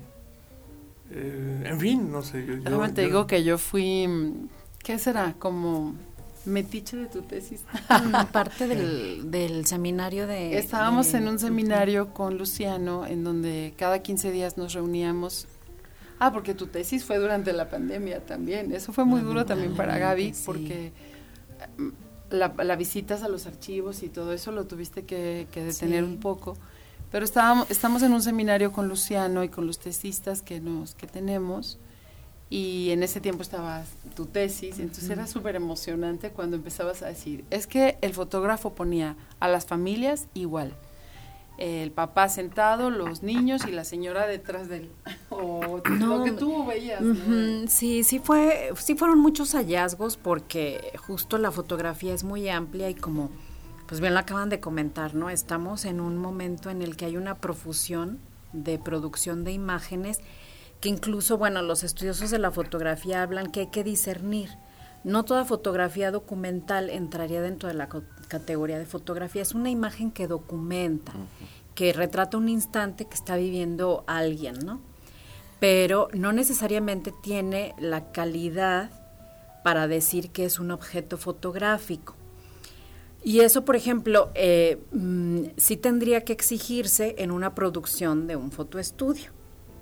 [1.11, 2.45] eh, en fin, no sé.
[2.45, 4.07] Yo, te yo- digo que yo fui,
[4.83, 5.35] ¿qué será?
[5.39, 5.95] Como
[6.45, 7.61] metiche de tu tesis.
[8.31, 10.57] Parte del, del seminario de...
[10.57, 15.47] Estábamos de- en un seminario con Luciano en donde cada 15 días nos reuníamos.
[16.19, 18.71] Ah, porque tu tesis fue durante la pandemia también.
[18.73, 20.43] Eso fue muy duro también para Gaby sí.
[20.45, 20.91] porque
[22.29, 26.09] la, la visitas a los archivos y todo eso lo tuviste que, que detener Sí.
[26.09, 26.57] un poco.
[27.11, 31.07] Pero estábamos, estamos en un seminario con Luciano y con los tesistas que, nos, que
[31.07, 31.79] tenemos
[32.49, 33.83] y en ese tiempo estaba
[34.15, 39.15] tu tesis, entonces era súper emocionante cuando empezabas a decir, es que el fotógrafo ponía
[39.41, 40.73] a las familias igual,
[41.57, 44.91] el papá sentado, los niños y la señora detrás de él,
[45.29, 47.01] o No, lo que tú veías.
[47.67, 52.95] Sí, sí fue, sí fueron muchos hallazgos porque justo la fotografía es muy amplia y
[52.95, 53.31] como,
[53.87, 55.29] pues bien lo acaban de comentar, ¿no?
[55.29, 58.19] Estamos en un momento en el que hay una profusión
[58.53, 60.19] de producción de imágenes
[60.79, 64.49] que incluso, bueno, los estudiosos de la fotografía hablan que hay que discernir.
[65.07, 67.89] No toda fotografía documental entraría dentro de la
[68.27, 69.41] categoría de fotografía.
[69.41, 71.13] Es una imagen que documenta,
[71.73, 74.81] que retrata un instante que está viviendo alguien, ¿no?
[75.59, 78.91] pero no necesariamente tiene la calidad
[79.63, 82.15] para decir que es un objeto fotográfico.
[83.23, 88.51] Y eso, por ejemplo, eh, mm, sí tendría que exigirse en una producción de un
[88.51, 89.31] fotoestudio,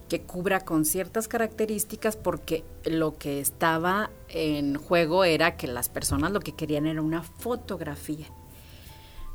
[0.10, 6.32] que cubra con ciertas características porque lo que estaba en juego era que las personas
[6.32, 8.28] lo que querían era una fotografía,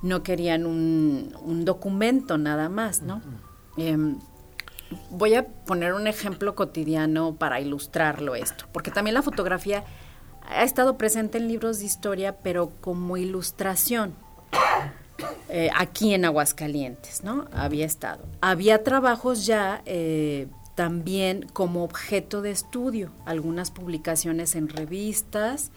[0.03, 3.21] no querían un, un documento nada más, ¿no?
[3.77, 4.19] Em,
[5.11, 9.85] Voy a poner un ejemplo cotidiano para ilustrarlo esto, porque también la fotografía
[10.49, 14.15] ha estado presente en libros de historia, pero como ilustración.
[15.49, 17.47] Eh, aquí en Aguascalientes, ¿no?
[17.53, 18.25] Había estado.
[18.41, 20.49] Había trabajos ya eh,
[20.81, 25.73] también como objeto de estudio, algunas publicaciones en revistas,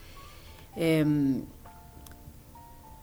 [0.77, 1.43] em,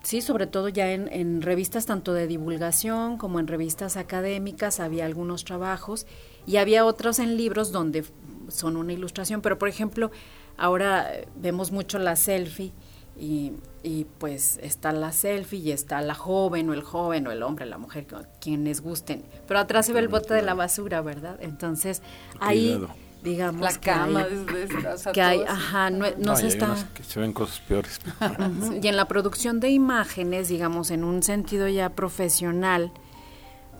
[0.02, 5.04] Sí, sobre todo ya en, en revistas tanto de divulgación como en revistas académicas había
[5.04, 6.06] algunos trabajos
[6.46, 8.06] y había otros en libros donde
[8.48, 10.10] son una ilustración, pero por ejemplo
[10.56, 12.72] ahora vemos mucho la selfie
[13.20, 13.52] y,
[13.82, 17.66] y, pues está la selfie y está la joven o el joven o el hombre,
[17.66, 18.06] la mujer,
[18.40, 21.36] quienes gusten, pero atrás se ve el bote de la basura, ¿verdad?
[21.40, 22.00] Entonces
[22.40, 22.94] ahí Cuidado.
[23.22, 26.74] digamos La que hay- cama, desde, que hay, ajá, no, no No, se está...
[26.94, 28.00] que se ven cosas peores.
[28.82, 32.90] Y en la producción de imágenes, digamos, en un sentido ya profesional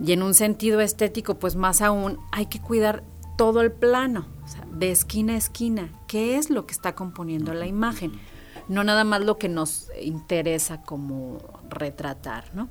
[0.05, 3.03] y en un sentido estético, pues más aún, hay que cuidar
[3.39, 5.89] todo el plano, o sea, de esquina a esquina.
[6.09, 8.13] ¿Qué es lo que está componiendo la imagen?
[8.71, 12.69] No nada más lo que nos interesa como retratar, ¿no?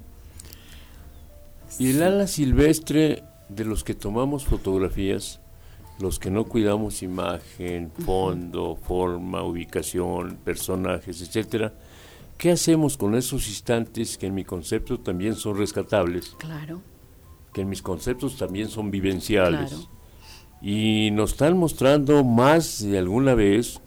[1.78, 5.42] Y el ala silvestre de los que tomamos fotografías,
[6.00, 11.74] los que no cuidamos imagen, fondo, forma, ubicación, personajes, etcétera,
[12.38, 16.82] ¿qué hacemos con esos instantes que en mi concepto también son rescatables, Claro,
[17.52, 19.72] que en mis conceptos también son vivenciales?
[19.72, 19.90] Claro.
[20.62, 23.82] Y nos están mostrando más de alguna vez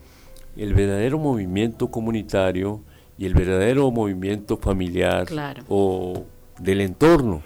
[0.56, 2.80] el verdadero movimiento comunitario
[3.18, 5.62] y el verdadero movimiento familiar Claro.
[5.68, 6.24] o
[6.58, 7.40] del entorno.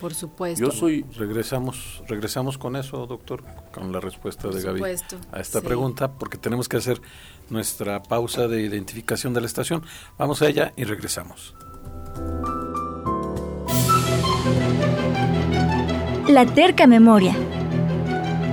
[0.00, 0.64] por supuesto.
[0.64, 5.38] Yo soy Regresamos, regresamos con eso, doctor, con la respuesta Por de Gaby supuesto, a
[5.40, 5.66] esta sí.
[5.66, 7.00] pregunta, porque tenemos que hacer
[7.50, 9.82] nuestra pausa de identificación de la estación.
[10.18, 11.54] Vamos a ella y regresamos.
[16.28, 17.34] La terca memoria.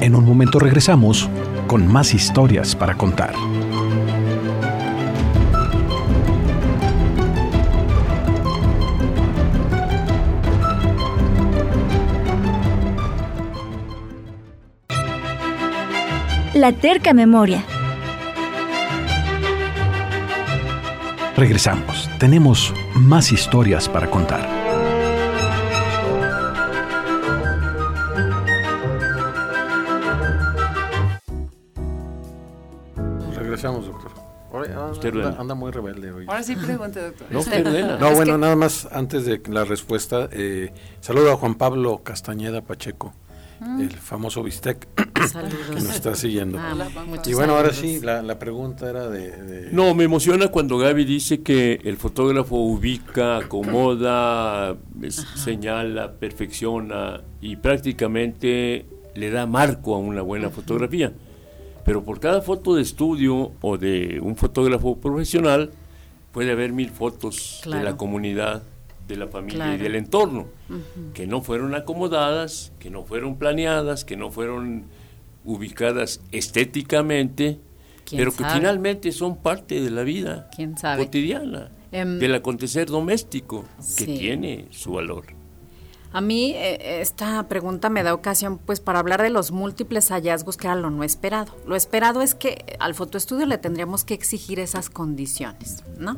[0.02, 1.30] En un momento regresamos
[1.68, 3.34] con más historias para contar.
[16.54, 17.64] La terca memoria.
[21.38, 22.10] Regresamos.
[22.20, 24.48] Tenemos más historias para contar.
[33.36, 34.12] Regresamos, doctor.
[34.92, 36.26] Usted anda, muy rebelde hoy.
[36.28, 37.28] Ahora sí pregunte, doctor.
[37.30, 37.98] No.
[38.00, 42.62] No, bueno, que- nada más antes de la respuesta, eh, saludo a Juan Pablo Castañeda
[42.62, 43.14] Pacheco,
[43.80, 46.58] el famoso Bistec, que nos está siguiendo.
[46.60, 46.76] Ah,
[47.26, 49.32] y bueno, ahora sí, la, la pregunta era de...
[49.32, 57.22] de- No, me emociona cuando Gaby dice que el fotógrafo ubica, acomoda, es- señala, perfecciona
[57.42, 61.12] y prácticamente le da marco a una buena fotografía.
[61.86, 65.72] Pero por cada foto de estudio o de un fotógrafo profesional
[66.32, 67.84] puede haber mil fotos de Claro.
[67.84, 68.64] la comunidad,
[69.10, 70.48] de la familia y del entorno,
[71.14, 74.86] que no fueron acomodadas, que no fueron planeadas, que no fueron
[75.44, 77.60] ubicadas estéticamente,
[78.06, 81.04] ¿Quién pero que finalmente son parte de la vida ¿Quién sabe?
[81.04, 83.66] cotidiana, Em, del acontecer doméstico,
[83.98, 84.18] que sí.
[84.18, 85.26] tiene su valor.
[86.12, 90.58] A mí eh, esta pregunta me da ocasión pues para hablar de los múltiples hallazgos
[90.58, 91.56] que era lo no esperado.
[91.66, 96.18] Lo esperado es que al fotoestudio le tendríamos que exigir esas condiciones, ¿no?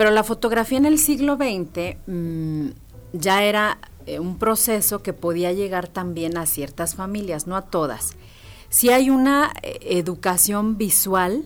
[0.00, 2.68] Pero la fotografía en el siglo XX mm,
[3.12, 8.16] ya era eh, un proceso que podía llegar también a ciertas familias, no a todas.
[8.70, 11.44] Si hay una eh, educación visual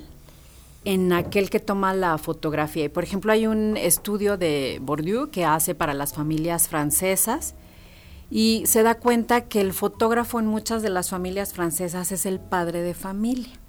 [0.85, 2.85] en aquel que toma la fotografía.
[2.85, 7.57] Y, por ejemplo, hay un estudio de Bourdieu que hace para las familias francesas
[8.31, 12.38] y se da cuenta que el fotógrafo en muchas de las familias francesas es el
[12.38, 13.63] padre de familia.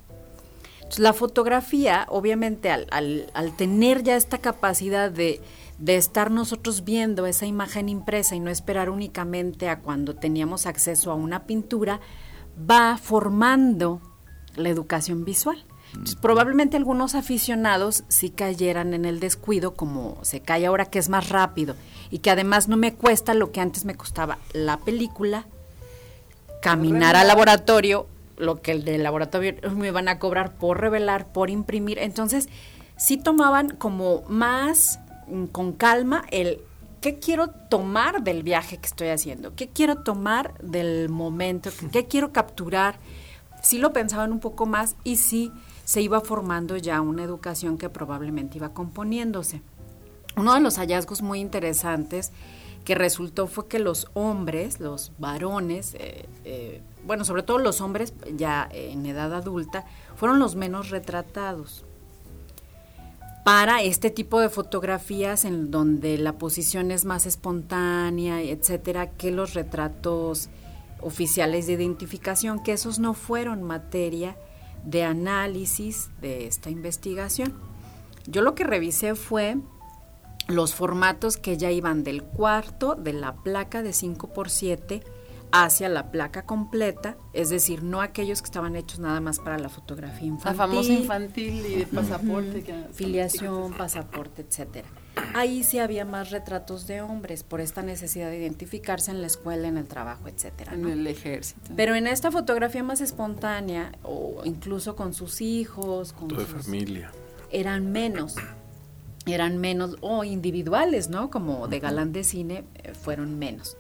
[0.95, 5.41] Entonces, la fotografía, obviamente, al, al- al tener ya esta capacidad de,
[5.77, 11.12] de estar nosotros viendo esa imagen impresa y no esperar únicamente a cuando teníamos acceso
[11.12, 11.99] a una pintura,
[12.58, 13.99] va formando
[14.55, 15.62] la educación visual.
[15.91, 21.10] Entonces, probablemente algunos aficionados sí cayeran en el descuido, como se cae ahora que es
[21.10, 21.75] más rápido
[22.10, 25.45] y que además no me cuesta lo que antes me costaba la película,
[26.62, 31.50] caminar al laboratorio, lo que el del laboratorio me van a cobrar por revelar, por
[31.50, 32.00] imprimir.
[32.00, 32.50] Entonces,
[32.98, 36.62] sí tomaban como más mm, con calma el
[37.02, 42.32] qué quiero tomar del viaje que estoy haciendo, qué quiero tomar del momento, qué quiero
[42.32, 42.98] capturar.
[43.62, 45.52] Sí lo pensaban un poco más y sí
[45.84, 49.62] se iba formando ya una educación que probablemente iba componiéndose.
[50.36, 52.32] Uno de los hallazgos muy interesantes
[52.84, 58.13] que resultó fue que los hombres, los varones, eh, eh, bueno, sobre todo los hombres
[58.36, 61.86] ya en edad adulta, fueron los menos retratados
[63.46, 69.54] para este tipo de fotografías en donde la posición es más espontánea, etcétera, que los
[69.54, 70.50] retratos
[71.00, 74.36] oficiales de identificación, que esos no fueron materia
[74.84, 77.54] de análisis de esta investigación.
[78.26, 79.58] Yo lo que revisé fue
[80.48, 85.04] los formatos que ya iban del cuarto de la placa de 5 por 7
[85.63, 89.70] hacia la placa completa, es decir, no aquellos que estaban hechos nada más para la
[89.70, 90.58] fotografía La infantil.
[90.58, 92.63] famosa infantil y de pasaporte.
[92.63, 94.88] que- Filiación, pasaporte, etcétera.
[95.34, 99.68] Ahí sí había más retratos de hombres por esta necesidad de identificarse en la escuela,
[99.68, 100.74] en el trabajo, etcétera.
[100.74, 100.89] En ¿no?
[100.89, 101.72] el ejército.
[101.76, 107.12] Pero en esta fotografía más espontánea, o incluso con sus hijos, con de sus familia.
[107.50, 108.36] eran menos,
[109.26, 111.30] eran menos, o individuales, ¿no?
[111.32, 113.78] Como de galán de cine, eh, fueron menos.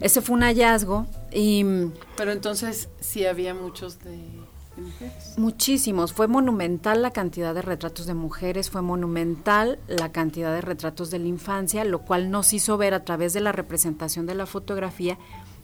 [0.00, 4.10] Ese fue un hallazgo y mm, Pero entonces sí había muchos de,
[4.76, 5.34] de mujeres.
[5.36, 6.12] muchísimos.
[6.12, 11.18] Fue monumental la cantidad de retratos de mujeres, fue monumental la cantidad de retratos de
[11.18, 15.18] la infancia, lo cual nos hizo ver a través de la representación de la fotografía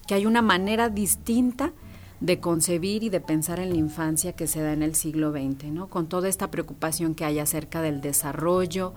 [0.07, 1.73] que hay una manera distinta
[2.21, 5.65] de concebir y de pensar en la infancia que se da en el siglo XX,
[5.67, 5.89] ¿no?
[5.89, 8.95] Con toda esta preocupación que hay acerca del desarrollo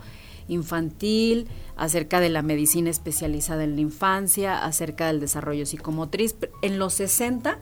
[0.47, 6.35] infantil, acerca de la medicina especializada en la infancia, acerca del desarrollo psicomotriz.
[6.61, 7.59] En los 60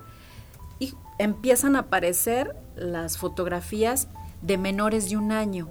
[0.80, 4.08] y empiezan a aparecer las fotografías
[4.42, 5.70] de menores de un año.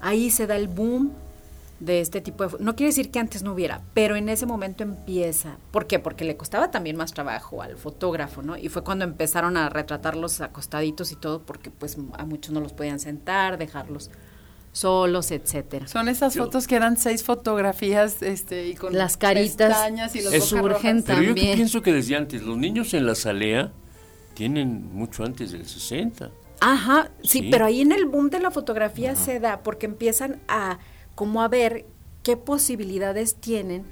[0.00, 1.12] Ahí se da el boom
[1.78, 2.62] de este tipo de...
[2.62, 5.56] No quiere decir que antes no hubiera, pero en ese momento empieza.
[5.70, 5.98] ¿Por qué?
[5.98, 8.56] Porque le costaba también más trabajo al fotógrafo, ¿no?
[8.56, 12.72] Y fue cuando empezaron a retratarlos acostaditos y todo, porque pues a muchos no los
[12.72, 14.10] podían sentar, dejarlos
[14.72, 15.88] solos, etcétera.
[15.88, 20.22] Son esas Yo- fotos que eran seis fotografías este, y con Las caritas pestañas y
[20.22, 21.04] los es boca urgen rojas.
[21.06, 21.56] Pero yo que También.
[21.56, 23.72] pienso que desde antes, los niños en la salea
[24.34, 26.30] tienen mucho antes del 60.
[26.60, 27.48] Ajá, sí, Sí.
[27.50, 30.78] pero ahí en el boom de la fotografía se da porque empiezan a
[31.14, 31.86] como a ver
[32.22, 33.84] qué posibilidades tienen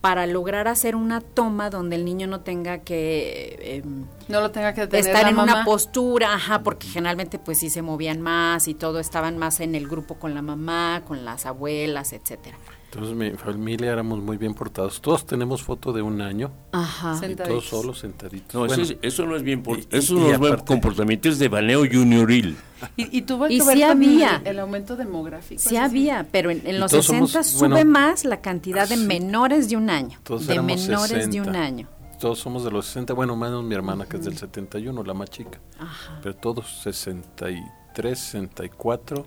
[0.00, 4.72] para lograr hacer una toma donde el niño no tenga que em, No lo tenga
[4.74, 5.52] que estar la en mamá.
[5.54, 9.74] una postura, ajá, porque generalmente pues sí se movían más y todo, estaban más en
[9.74, 12.56] el grupo con la mamá, con las abuelas, etcétera.
[12.90, 15.00] Entonces mi familia éramos muy bien portados.
[15.02, 17.14] Todos tenemos foto de un año Ajá.
[17.16, 17.48] y Sentaditos.
[17.48, 18.54] todos solos sentaditos.
[18.54, 20.56] No, Bueno, eso, es- eso no es bien, por- y- eso y no es buen
[20.60, 22.56] comportamiento, es de baneo junioril.
[22.96, 24.40] Y, y tuvo Y que ver sí había.
[24.44, 25.60] El, aumento demográfico.
[25.60, 28.96] Sí había, pero en, en los todos 60 somos- sube bueno, más la cantidad de
[28.96, 30.18] menores de un año.
[30.22, 31.60] todos de éramos menores de un 60.
[31.62, 31.88] año.
[32.20, 35.28] Todos somos de los 60, bueno, menos mi hermana que es del 71, la más
[35.28, 35.58] chica.
[35.78, 36.18] Ajá.
[36.22, 39.26] Pero todos 63, 64,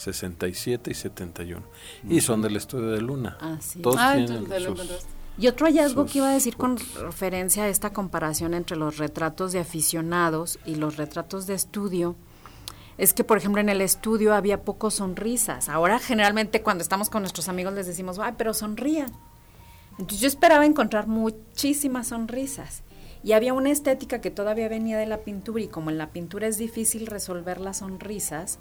[0.00, 1.62] 67 y 71.
[2.08, 3.36] Y son del estudio de Luna.
[3.82, 5.10] Todos Ah, tienen entonces, lo sus- encontraste.
[5.38, 8.98] Y otro hallazgo sus que iba a decir con referencia a esta comparación entre los
[8.98, 12.16] retratos de aficionados y los retratos de estudio
[12.98, 15.68] es que, por ejemplo, en el estudio había pocos sonrisas.
[15.70, 19.10] Ahora, generalmente, cuando estamos con nuestros amigos les decimos, ay, pero sonrían.
[19.92, 22.82] Entonces, yo esperaba encontrar muchísimas sonrisas.
[23.22, 26.46] Y había una estética que todavía venía de la pintura, y como en la pintura
[26.46, 28.58] es difícil resolver las sonrisas,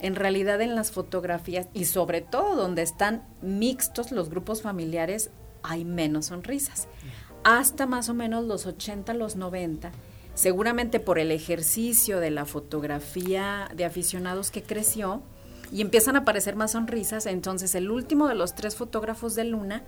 [0.00, 5.30] en realidad en las fotografías, y sobre todo donde están mixtos los grupos familiares,
[5.62, 6.88] hay menos sonrisas.
[7.44, 9.90] Hasta más o menos los 80, los 90,
[10.34, 15.22] seguramente por el ejercicio de la fotografía de aficionados que creció,
[15.72, 19.82] y empiezan a aparecer más sonrisas, entonces el último de los tres fotógrafos de Luna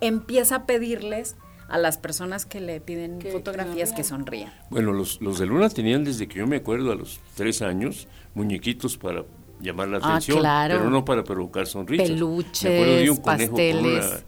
[0.00, 1.34] empieza a pedirles
[1.68, 3.96] a las personas que le piden Que- que fotografías sonrían.
[3.96, 4.52] que sonrían.
[4.70, 8.06] Bueno, los, los de Luna tenían desde que yo me acuerdo a los tres años
[8.34, 9.24] muñequitos para
[9.64, 10.76] llamar la Ah, atención, claro.
[10.78, 12.08] pero no para provocar sonrisas.
[12.08, 14.04] Peluches, me acuerdo de un conejo pasteles.
[14.04, 14.24] con una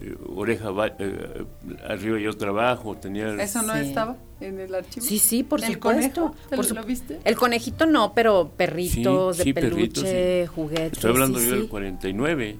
[0.00, 1.44] eh, oreja va- eh,
[1.88, 3.80] arriba y otra abajo, tenía Eso no Sí.
[3.80, 5.04] estaba en el archivo.
[5.04, 6.34] Sí, sí, por ¿El supuesto.
[6.54, 7.18] por su- lo viste?
[7.24, 10.92] El conejito no, pero perritos Sí, de sí, peluche, perritos, juguetes.
[10.92, 11.58] Estoy hablando sí, yo sí.
[11.60, 12.58] del 49.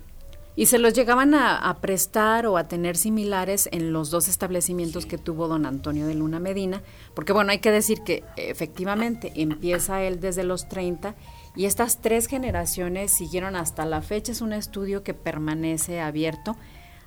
[0.56, 5.06] Y se los llegaban a, a prestar o a tener similares en los dos establecimientos
[5.06, 6.82] que tuvo don Antonio de Luna Medina,
[7.14, 11.14] porque bueno, hay que decir que efectivamente empieza él desde los 30
[11.58, 16.56] y estas tres generaciones siguieron hasta la fecha, es un estudio que permanece abierto,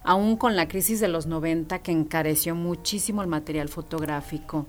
[0.04, 4.68] aún con la crisis de los 90 que encareció muchísimo el material fotográfico.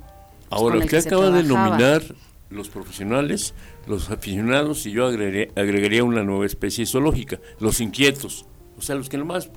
[0.50, 2.00] Ahora, usted acaba de nominar
[2.48, 3.54] los profesionales,
[3.88, 8.46] los aficionados y yo agregaría, agregaría una nueva especie zoológica, los inquietos,
[8.78, 9.50] o sea, los que nomás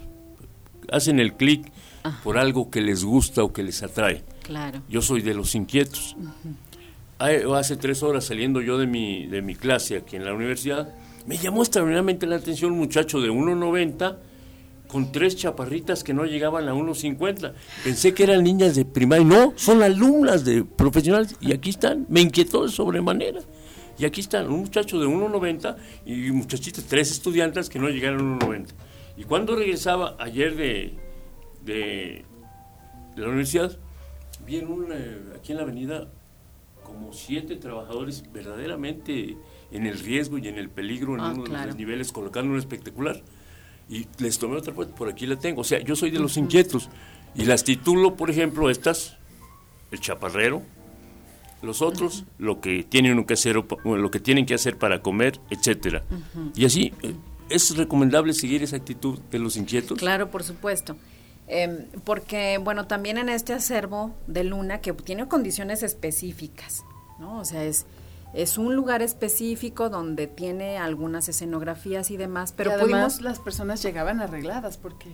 [0.91, 1.71] hacen el clic
[2.23, 4.23] por algo que les gusta o que les atrae.
[4.41, 4.82] Claro.
[4.89, 6.15] Yo soy de los inquietos.
[7.18, 10.93] Hace tres horas saliendo yo de mi, de mi clase aquí en la universidad,
[11.26, 14.18] me llamó extraordinariamente la atención un muchacho de 1,90
[14.88, 17.53] con tres chaparritas que no llegaban a 1,50.
[17.84, 19.26] Pensé que eran niñas de primaria.
[19.26, 22.05] No, son alumnas de profesionales y aquí están.
[22.09, 23.39] Me inquietó de sobremanera.
[23.97, 28.45] Y aquí están, un muchacho de 1,90 y muchachitas, tres estudiantes que no llegaron a
[28.45, 28.68] 1,90.
[29.16, 30.93] Y cuando regresaba ayer de,
[31.63, 32.26] de,
[33.16, 33.78] de la universidad,
[34.45, 36.09] vi en un, eh, aquí en la avenida
[36.86, 39.36] como siete trabajadores verdaderamente
[39.71, 42.59] en el riesgo y en el peligro en Ah, uno de los niveles, colocando un
[42.59, 43.21] espectacular.
[43.89, 45.61] Y les tomé otra foto, por aquí la tengo.
[45.61, 46.89] O sea, yo soy de los inquietos.
[47.36, 49.17] Y las titulo, por ejemplo, estas,
[49.91, 50.61] el chaparrero,
[51.61, 54.77] los otros, lo que tienen que hacer, o pa- o lo que tienen que hacer
[54.77, 56.03] para comer, etcétera.
[56.55, 57.13] Y así, eh,
[57.49, 59.97] ¿es recomendable seguir esa actitud de los inquietos?
[59.97, 60.95] Claro, por supuesto.
[61.47, 66.83] Em, porque, bueno, también en este acervo de Luna, que tiene condiciones específicas,
[67.19, 67.39] ¿no?
[67.39, 67.85] O sea, es,
[68.33, 73.39] es un lugar específico donde tiene algunas escenografías y demás, pero y además pudimos, las
[73.39, 75.09] personas llegaban arregladas porque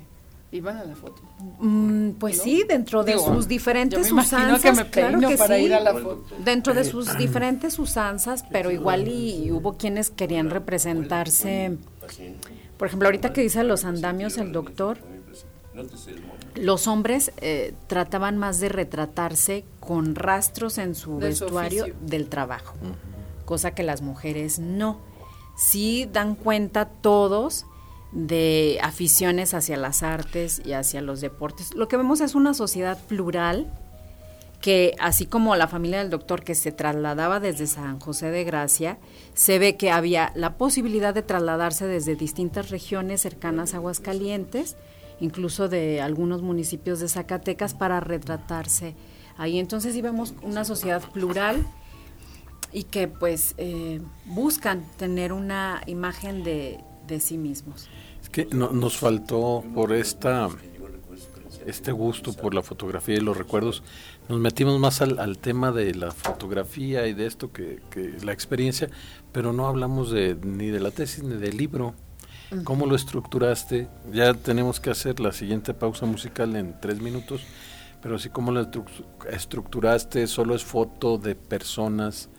[0.54, 1.22] iban a la foto.
[1.60, 2.44] mm, pues ¿no?
[2.44, 5.64] sí, dentro de Digo, sus diferentes yo me usanzas, que me claro que para sí,
[5.64, 6.26] ir a la foto.
[6.44, 11.78] dentro de sus diferentes usanzas, pero igual y, y hubo quienes querían representarse,
[12.78, 14.98] por ejemplo, ahorita que dice los andamios el doctor,
[16.56, 22.76] los hombres eh, trataban más de retratarse con rastros en su De vestuario del trabajo,
[23.46, 25.00] cosa que las mujeres no.
[25.58, 27.66] Sí dan cuenta todos
[28.12, 31.74] de aficiones hacia las artes y hacia los deportes.
[31.76, 33.72] Lo que vemos es una sociedad plural
[34.62, 39.00] que así como la familia del doctor que se trasladaba desde San José de Gracia,
[39.34, 44.78] se ve que había la posibilidad de trasladarse desde distintas regiones cercanas a Aguascalientes,
[45.22, 48.96] incluso de algunos municipios de Zacatecas para retratarse
[49.38, 49.58] ahí.
[49.60, 51.66] Entonces sí vemos una sociedad plural
[52.74, 57.90] y que pues eh, buscan tener una imagen de de sí mismos.
[58.22, 60.48] Es que no- nos faltó por esta
[61.66, 63.84] este gusto por la fotografía y los recuerdos,
[64.30, 68.32] nos metimos más al, al tema de la fotografía y de esto que, que la
[68.34, 68.90] experiencia,
[69.32, 71.94] pero no hablamos de, ni de la tesis ni del libro.
[72.64, 73.88] ¿Cómo lo estructuraste?
[74.12, 77.42] Ya tenemos que hacer la siguiente pausa musical en tres minutos,
[78.02, 78.86] pero así como lo estru-
[79.30, 82.30] estructuraste, solo es foto de personas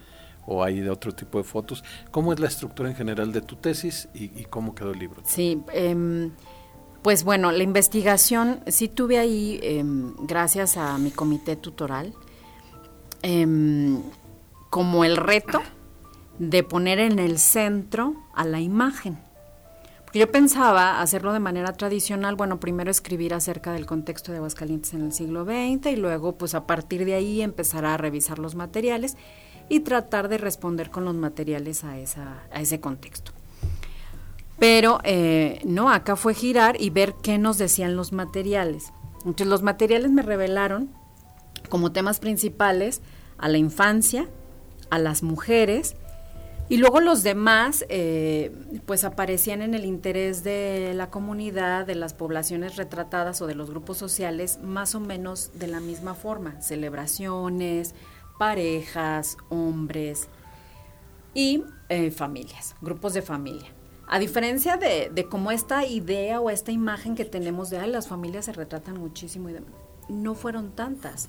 [0.47, 1.83] o hay de otro tipo de fotos.
[2.11, 5.23] ¿Cómo es la estructura en general de tu tesis y, cómo quedó el libro?
[5.25, 6.31] Sí, em,
[7.03, 12.13] pues bueno, la investigación sí tuve ahí, em, gracias a mi comité tutoral,
[13.23, 14.03] em,
[14.71, 15.63] como el reto
[16.39, 19.19] de poner en el centro a la imagen.
[20.15, 25.03] Yo pensaba hacerlo de manera tradicional, bueno, primero escribir acerca del contexto de Aguascalientes en
[25.07, 29.17] el siglo XX y luego, pues a partir de ahí empezar a revisar los materiales
[29.71, 33.33] y tratar de responder con los materiales a, esa, a ese contexto.
[34.59, 38.93] Pero eh, no, acá fue girar y ver qué nos decían los materiales.
[39.25, 40.91] Entonces los materiales me revelaron
[41.71, 43.01] como temas principales
[43.39, 44.29] a la infancia,
[44.91, 45.97] a las mujeres,
[46.73, 48.51] y luego los demás, eh,
[48.87, 53.69] pues aparecían en el interés de la comunidad, de las poblaciones retratadas o de los
[53.69, 56.63] grupos sociales, más o menos de la misma forma.
[56.63, 57.95] Celebraciones,
[58.39, 60.29] parejas, hombres
[61.35, 63.69] y eh, familias, grupos de familia.
[64.09, 68.47] A diferencia de, de como esta idea o esta imagen que tenemos de, las familias
[68.47, 69.73] se retratan muchísimo y demás,
[70.09, 71.29] no fueron tantas.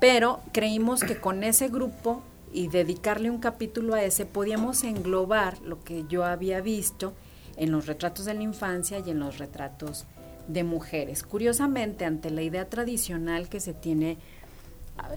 [0.00, 2.22] Pero creímos que con ese grupo
[2.54, 7.12] y dedicarle un capítulo a ese podíamos englobar lo que yo había visto
[7.56, 10.06] en los retratos de la infancia y en los retratos
[10.46, 11.24] de mujeres.
[11.24, 14.18] Curiosamente, ante la idea tradicional que se tiene,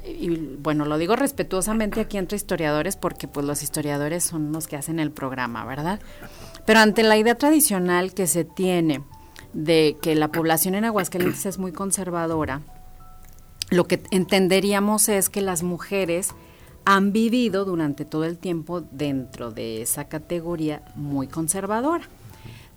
[0.03, 4.75] y bueno, lo digo respetuosamente aquí entre historiadores porque pues los historiadores son los que
[4.75, 5.99] hacen el programa, ¿verdad?
[6.65, 9.03] Pero ante la idea tradicional que se tiene
[9.53, 12.61] de que la población en Aguascalientes es muy conservadora,
[13.69, 16.33] lo que entenderíamos es que las mujeres
[16.89, 22.07] han vivido durante todo el tiempo dentro de esa categoría muy conservadora,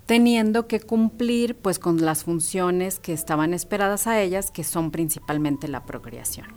[0.05, 5.69] teniendo que cumplir pues con las funciones que estaban esperadas a ellas, que son principalmente
[5.69, 6.47] la procreación.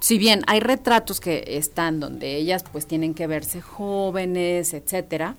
[0.00, 5.34] Si bien hay retratos que están donde ellas pues tienen que verse jóvenes, etcétera,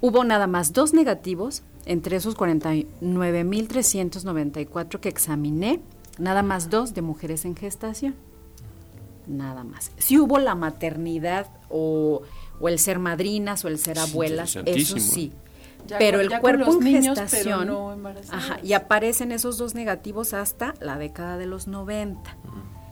[0.00, 5.78] hubo nada más dos negativos entre esos 49.394 que examiné,
[6.18, 8.16] nada más dos de mujeres en gestación
[9.26, 9.90] nada más.
[9.98, 12.22] Si hubo la maternidad o,
[12.60, 15.32] o el ser madrinas o el ser abuelas, eso sí.
[15.86, 17.94] Ya pero con- el cuerpo los en niños, pero gestación, no
[18.30, 22.36] ajá, y aparecen esos dos negativos hasta la década de los 90.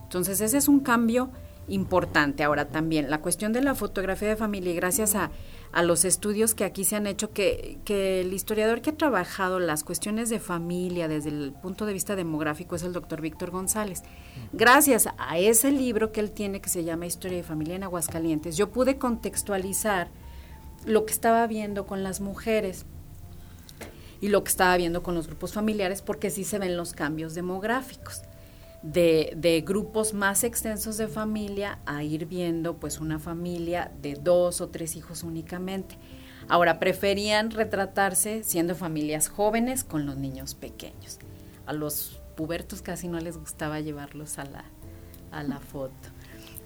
[0.05, 1.31] Entonces ese es un cambio
[1.69, 2.43] importante.
[2.45, 5.31] Ahora también la cuestión de la fotografía de familia y gracias a,
[5.73, 9.59] a los estudios que aquí se han hecho, que, que el historiador que ha trabajado
[9.59, 14.03] las cuestiones de familia desde el punto de vista demográfico es el doctor Víctor González.
[14.53, 18.57] Gracias a ese libro que él tiene que se llama Historia de Familia en Aguascalientes,
[18.57, 20.11] yo pude contextualizar
[20.85, 22.85] lo que estaba viendo con las mujeres
[24.21, 27.35] y lo que estaba viendo con los grupos familiares, porque sí se ven los cambios
[27.35, 28.23] demográficos.
[28.83, 34.61] De, de grupos más extensos de familia a ir viendo pues una familia de dos
[34.61, 35.97] o tres hijos únicamente.
[36.49, 41.19] Ahora, preferían retratarse siendo familias jóvenes con los niños pequeños.
[41.67, 44.65] A los pubertos casi no les gustaba llevarlos a la,
[45.31, 45.95] a la foto.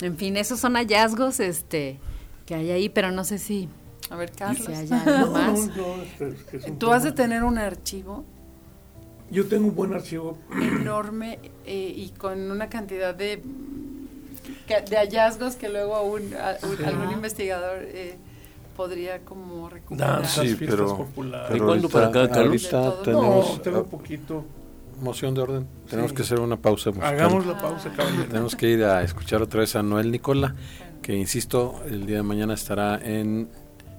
[0.00, 1.98] En fin, esos son hallazgos este,
[2.46, 3.68] que hay ahí, pero no sé si,
[4.08, 4.68] A ver, si Carlos.
[4.68, 5.68] hay algo más.
[5.68, 8.24] No, no, es- es que es un Tú has de tema- tener un archivo
[9.30, 10.38] Yo tengo un buen archivo.
[10.60, 13.42] enorme eh, y con una cantidad de,
[14.68, 18.16] de hallazgos que luego un, a- un- algún investigador eh,
[18.76, 20.16] podría como recuperar.
[20.22, 21.52] Danzas, Sí, fiestas pero- populares.
[21.52, 22.68] ¿De cuándo para acá, Carlos?
[22.72, 22.92] no,
[23.62, 24.44] tengo ah, poquito.
[25.00, 25.66] moción de orden.
[25.88, 26.16] Tenemos Sí.
[26.16, 27.14] que hacer una pausa musical.
[27.14, 28.26] Hagamos la pausa, caballero.
[28.26, 30.54] Tenemos que ir a escuchar otra vez a Noel Nicola,
[31.02, 33.48] que insisto, el día de mañana estará en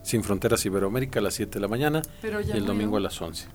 [0.03, 2.61] Sin Fronteras Iberoamérica a las 7 de la mañana y el murió.
[2.65, 3.47] domingo a las 11.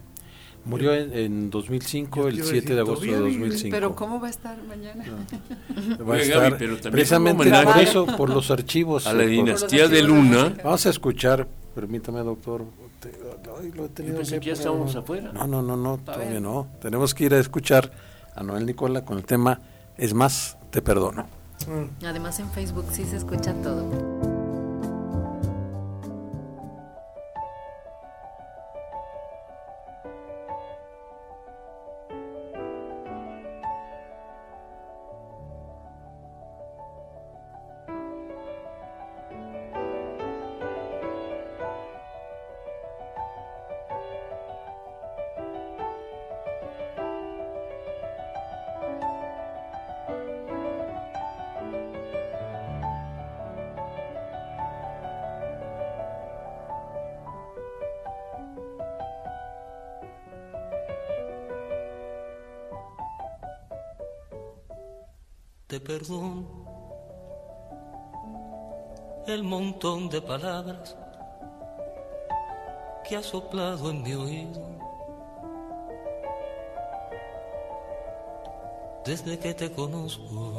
[0.65, 3.47] Murió en, en 2005, Yo te el iba a 7 de agosto de todavía vive.
[3.49, 3.75] 2005.
[3.77, 5.05] Pero ¿cómo va a estar mañana?
[6.09, 9.07] Va a estar Gaby, pero también precisamente por eso, por los archivos.
[9.07, 10.55] A la eh, por- dinastía de Luna.
[10.63, 12.65] Vamos a escuchar, permítame doctor,
[13.75, 15.33] lo he tenido pensé que ya estábamos afuera.
[15.33, 16.69] No, no, no, no, Todavía no.
[16.81, 17.91] Tenemos que ir a escuchar
[18.35, 19.61] a Noel Nicola con el tema
[19.97, 21.27] Es más, te perdono.
[22.05, 24.32] Además en Facebook sí se escucha todo.
[69.83, 70.97] Montón de palabras
[73.05, 74.61] que ha soplado en mi oído.
[79.05, 80.53] Desde que te conozco,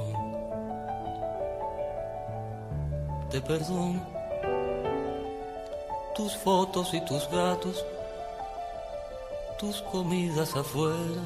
[3.29, 4.01] te perdono
[6.15, 7.85] tus fotos y tus gatos,
[9.57, 11.23] tus comidas afuera,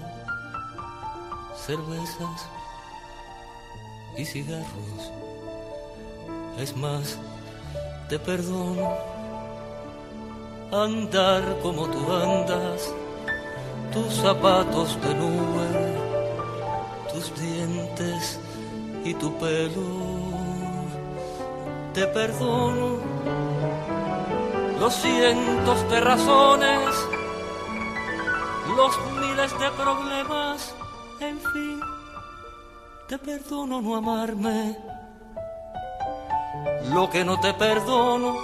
[1.56, 2.48] cervezas
[4.16, 5.12] y cigarros.
[6.60, 7.18] Es más,
[8.10, 9.18] te perdono
[10.72, 12.94] andar como tú andas,
[13.92, 15.70] tus zapatos de nube,
[17.12, 18.40] tus dientes
[19.04, 20.18] y tu pelo.
[21.94, 22.98] Te perdono
[24.80, 26.90] los cientos de razones,
[28.76, 30.76] los miles de problemas,
[31.20, 31.80] en fin,
[33.08, 34.97] te perdono no amarme.
[36.94, 38.36] Lo que no te perdono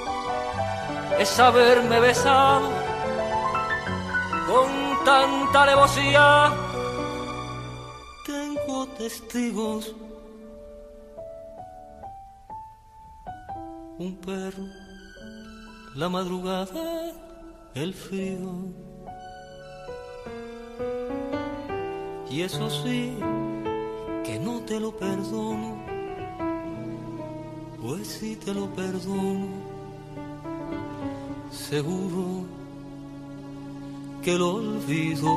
[1.19, 2.69] es haberme besado
[4.47, 6.53] con tanta alevosía.
[8.25, 9.95] Tengo testigos.
[13.97, 14.65] Un perro,
[15.95, 17.11] la madrugada,
[17.75, 18.49] el frío.
[22.29, 23.15] Y eso sí,
[24.23, 25.82] que no te lo perdono,
[27.83, 29.49] pues sí te lo perdono,
[31.51, 32.45] seguro
[34.23, 35.27] que lo olvido.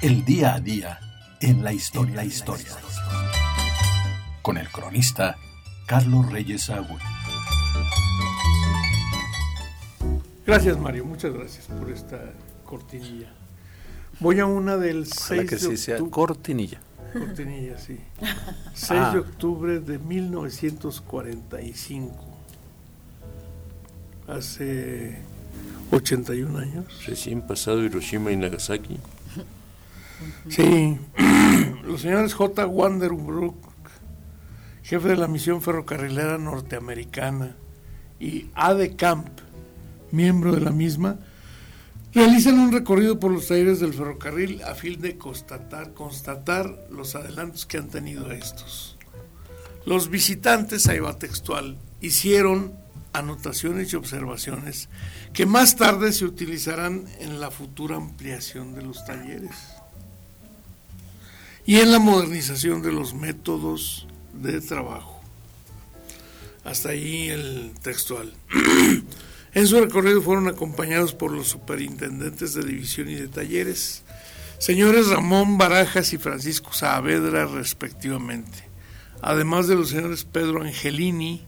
[0.00, 1.00] El día a día
[1.40, 2.10] en la historia.
[2.10, 2.76] En la historia.
[4.46, 5.36] Con el cronista
[5.86, 6.98] Carlos Reyes Agüe.
[10.46, 11.04] Gracias, Mario.
[11.04, 12.20] Muchas gracias por esta
[12.64, 13.32] cortinilla.
[14.20, 16.10] Voy a una del Ojalá 6 que de sí sea octubre.
[16.12, 16.78] cortinilla.
[17.12, 17.98] Cortinilla, sí.
[18.74, 19.10] 6 Ah.
[19.14, 22.14] de octubre de 1945.
[24.28, 25.18] Hace
[25.90, 26.84] 81 años.
[27.04, 28.96] Recién pasado Hiroshima y Nagasaki.
[30.48, 31.00] Sí,
[31.84, 32.64] los señores J.
[32.64, 33.65] Wanderbrook,
[34.86, 37.56] jefe de la misión ferrocarrilera norteamericana,
[38.20, 38.72] y A.
[38.72, 39.26] de Camp,
[40.12, 41.18] miembro de la misma,
[42.14, 47.66] realizan un recorrido por los talleres del ferrocarril a fin de constatar, constatar los adelantos
[47.66, 48.96] que han tenido estos.
[49.86, 52.72] Los visitantes, ahí va textual, hicieron
[53.12, 54.88] anotaciones y observaciones
[55.32, 59.56] que más tarde se utilizarán en la futura ampliación de los talleres
[61.64, 64.06] y en la modernización de los métodos
[64.42, 65.20] de trabajo.
[66.64, 68.32] Hasta ahí el textual.
[69.54, 74.02] en su recorrido fueron acompañados por los superintendentes de división y de talleres,
[74.58, 78.68] señores Ramón Barajas y Francisco Saavedra respectivamente,
[79.22, 81.46] además de los señores Pedro Angelini,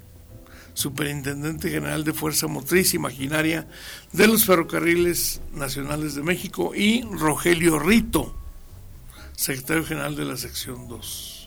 [0.79, 3.67] superintendente general de Fuerza Motriz y Maquinaria
[4.13, 8.37] de los Ferrocarriles Nacionales de México, y Rogelio Rito,
[9.35, 11.38] secretario general de la sección 2.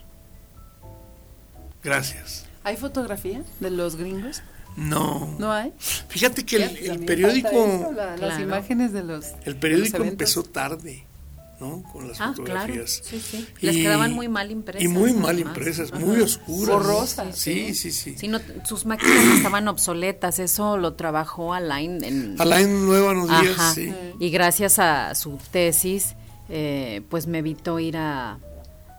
[1.84, 2.46] Gracias.
[2.64, 4.42] ¿Hay fotografía de los gringos?
[4.76, 5.36] No.
[5.40, 5.74] ¿No hay?
[6.08, 8.44] Fíjate que el, periódico, falta eso, la- las Claro.
[8.44, 11.04] imágenes de los el periódico los empezó tarde,
[11.60, 11.84] ¿no?
[11.92, 12.36] Con las Ah, claro.
[12.36, 13.02] fotografías.
[13.04, 13.48] Sí, sí.
[13.60, 14.82] Les quedaban muy mal impresas.
[14.84, 15.58] Y muy mal además.
[15.58, 16.00] impresas, Ajá.
[16.06, 16.70] muy oscuras.
[16.76, 18.16] Borrosas, Sí, sí, sí.
[18.18, 22.36] Sí, no, sus máquinas estaban obsoletas, eso lo trabajó Alain en...
[22.40, 23.74] Alain Nueva nos días, Ajá.
[23.74, 23.92] sí.
[24.20, 26.16] Y gracias a su tesis,
[26.48, 28.38] eh, pues me evitó ir a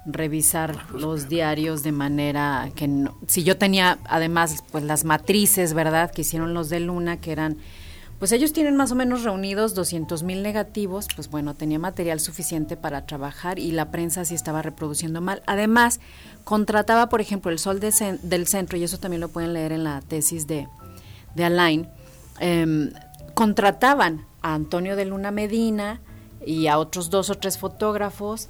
[0.05, 6.11] revisar los diarios de manera que no, si yo tenía además pues las matrices, ¿verdad?
[6.11, 7.57] Que hicieron los de Luna, que eran,
[8.19, 12.77] pues ellos tienen más o menos reunidos 200 mil negativos, pues bueno, tenía material suficiente
[12.77, 15.43] para trabajar y la prensa sí estaba reproduciendo mal.
[15.47, 16.01] Además,
[16.43, 20.01] contrataba, por ejemplo, el Sol del Centro, y eso también lo pueden leer en la
[20.01, 20.69] tesis de,
[21.37, 21.89] de Alain,
[22.41, 22.93] em,
[23.35, 26.01] contrataban a Antonio de Luna Medina
[26.45, 28.49] y a otros dos o tres fotógrafos,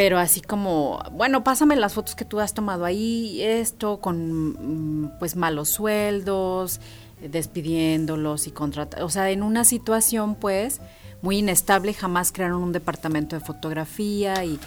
[0.00, 5.18] pero así como, bueno, pásame las fotos que tú has tomado ahí, esto con mm,
[5.18, 6.80] pues malos sueldos,
[7.20, 10.80] eh, despidiéndolos y contratando, o sea, en una situación pues
[11.20, 14.58] muy inestable, jamás crearon un departamento de fotografía y,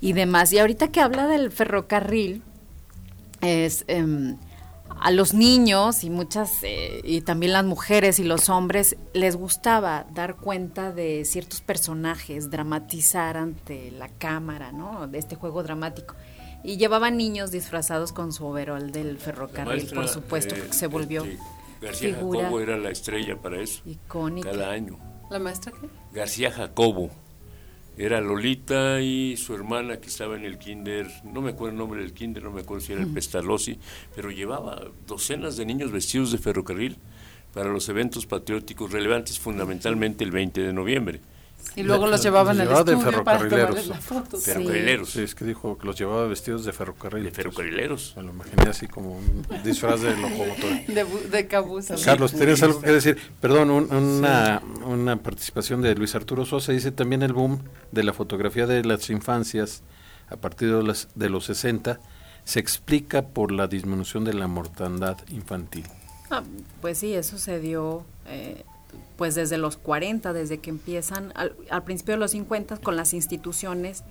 [0.00, 0.50] y demás.
[0.54, 2.40] Y ahorita que habla del ferrocarril,
[3.42, 4.38] es em,
[5.00, 10.06] a los niños y muchas eh, y también las mujeres y los hombres les gustaba
[10.12, 15.06] dar cuenta de ciertos personajes, dramatizar ante la cámara, ¿no?
[15.08, 16.14] De este juego dramático.
[16.64, 20.86] Y llevaban niños disfrazados con su overol del ferrocarril, maestra, por supuesto, eh, porque se
[20.86, 21.38] volvió este,
[21.80, 23.82] García figura Jacobo era la estrella para eso.
[23.84, 24.50] icónica.
[24.50, 24.98] Cada año.
[25.30, 25.88] ¿La maestra qué?
[26.12, 27.10] García Jacobo.
[27.98, 32.00] Era Lolita y su hermana que estaba en el kinder, no me acuerdo el nombre
[32.00, 33.78] del kinder, no me acuerdo si era el Pestalozzi,
[34.16, 36.96] pero llevaba docenas de niños vestidos de ferrocarril
[37.52, 41.20] para los eventos patrióticos relevantes, fundamentalmente el 20 de noviembre.
[41.74, 43.96] Y luego los llevaban al llevaba de estudio para ferrocarrileros.
[44.04, 44.36] foto.
[44.38, 45.10] Ferrocarrileros.
[45.10, 47.24] Sí, es que dijo que los llevaba vestidos de ferrocarril.
[47.24, 48.12] De ferrocarrileros.
[48.16, 50.86] Me lo imaginé así como un disfraz de locomotor.
[50.86, 51.94] De, de cabuza.
[52.04, 53.16] Carlos, ¿tienes algo que decir?
[53.40, 56.72] Perdón, un- una, una participación de Luis Arturo Sosa.
[56.72, 59.82] Dice también el boom de la fotografía de las infancias
[60.28, 62.00] a partir de, las, de los 60
[62.44, 65.86] se explica por la disminución de la mortandad infantil.
[66.30, 66.42] Ah,
[66.80, 68.64] pues sí, eso se dio eh,
[69.22, 73.14] pues desde los 40, desde que empiezan al, al principio de los 50 con las
[73.14, 74.02] instituciones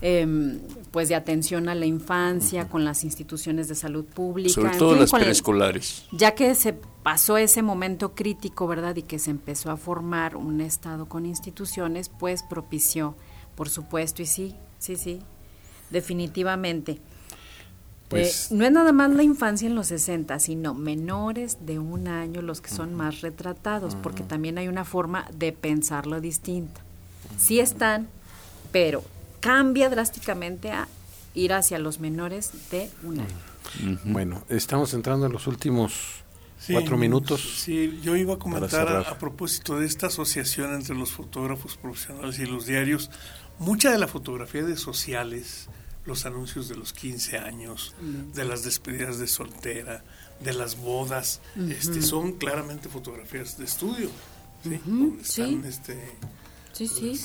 [0.00, 0.60] em,
[0.92, 4.90] pues de atención a la infancia, con las instituciones de salud pública, Sobre en todo
[4.90, 6.04] fin, las preescolares.
[6.12, 6.72] ya que se
[7.02, 8.94] pasó ese momento crítico, ¿verdad?
[8.94, 13.16] Y que se empezó a formar un Estado con instituciones, pues propició,
[13.56, 15.18] por supuesto, y sí, sí, sí,
[15.90, 17.00] definitivamente.
[18.08, 22.08] Pues- Eh, no es nada más la infancia en los 60, sino menores de un
[22.08, 26.80] año los que son más retratados, porque también hay una forma de pensarlo distinta.
[27.36, 28.08] Sí están,
[28.72, 29.02] pero
[29.40, 30.88] cambia drásticamente a
[31.34, 33.98] ir hacia los menores de un año.
[34.04, 35.92] Bueno, estamos entrando en los últimos
[36.58, 37.40] Sí, cuatro minutos.
[37.58, 42.38] Sí, yo iba a comentar a, a propósito de esta asociación entre los fotógrafos profesionales
[42.40, 43.10] y los diarios.
[43.60, 45.68] Mucha de la fotografía de sociales,
[46.08, 47.94] los anuncios de los 15 años,
[48.34, 50.02] de las despedidas de soltera,
[50.40, 54.10] de las bodas, este, son claramente fotografías de estudio.
[54.64, 54.80] ¿sí?
[54.84, 55.42] Donde sí.
[55.42, 56.10] están, este,
[56.72, 57.20] Sí, sí.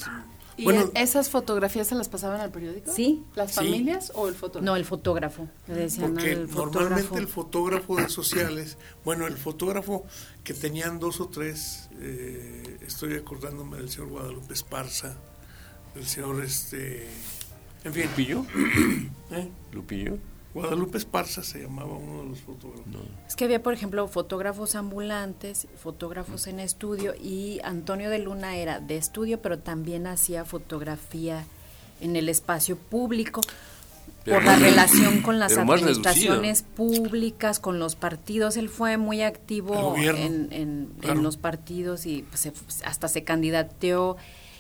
[0.56, 0.92] ¿Y Bueno.
[0.94, 2.94] esas fotografías se las pasaban al periódico?
[2.94, 3.24] Sí.
[3.36, 3.56] ¿Las Sí.
[3.56, 4.66] familias o el fotógrafo?
[4.66, 5.48] No, el fotógrafo.
[5.68, 7.18] Le decían Porque al normalmente fotógrafo.
[7.18, 10.06] el fotógrafo de sociales, bueno, el fotógrafo
[10.44, 15.16] que tenían dos o tres, eh, estoy acordándome del señor Guadalupe Esparza,
[15.96, 17.08] del señor, este,
[17.84, 18.46] en fin, ¿Lupillo?
[19.32, 19.50] ¿eh?
[19.72, 20.18] ¿Lupillo?
[20.54, 22.86] Guadalupe Esparza se llamaba uno de los fotógrafos.
[23.28, 28.80] Es que había, por ejemplo, fotógrafos ambulantes, fotógrafos en estudio y Antonio de Luna era
[28.80, 31.44] de estudio, pero también hacía fotografía
[32.02, 33.42] en el espacio público
[34.26, 38.56] Pero por la relación con las administraciones públicas, con los partidos.
[38.56, 42.54] Él fue muy activo gobierno, en, en- en los partidos y pues, se-
[42.86, 44.18] hasta se candidateó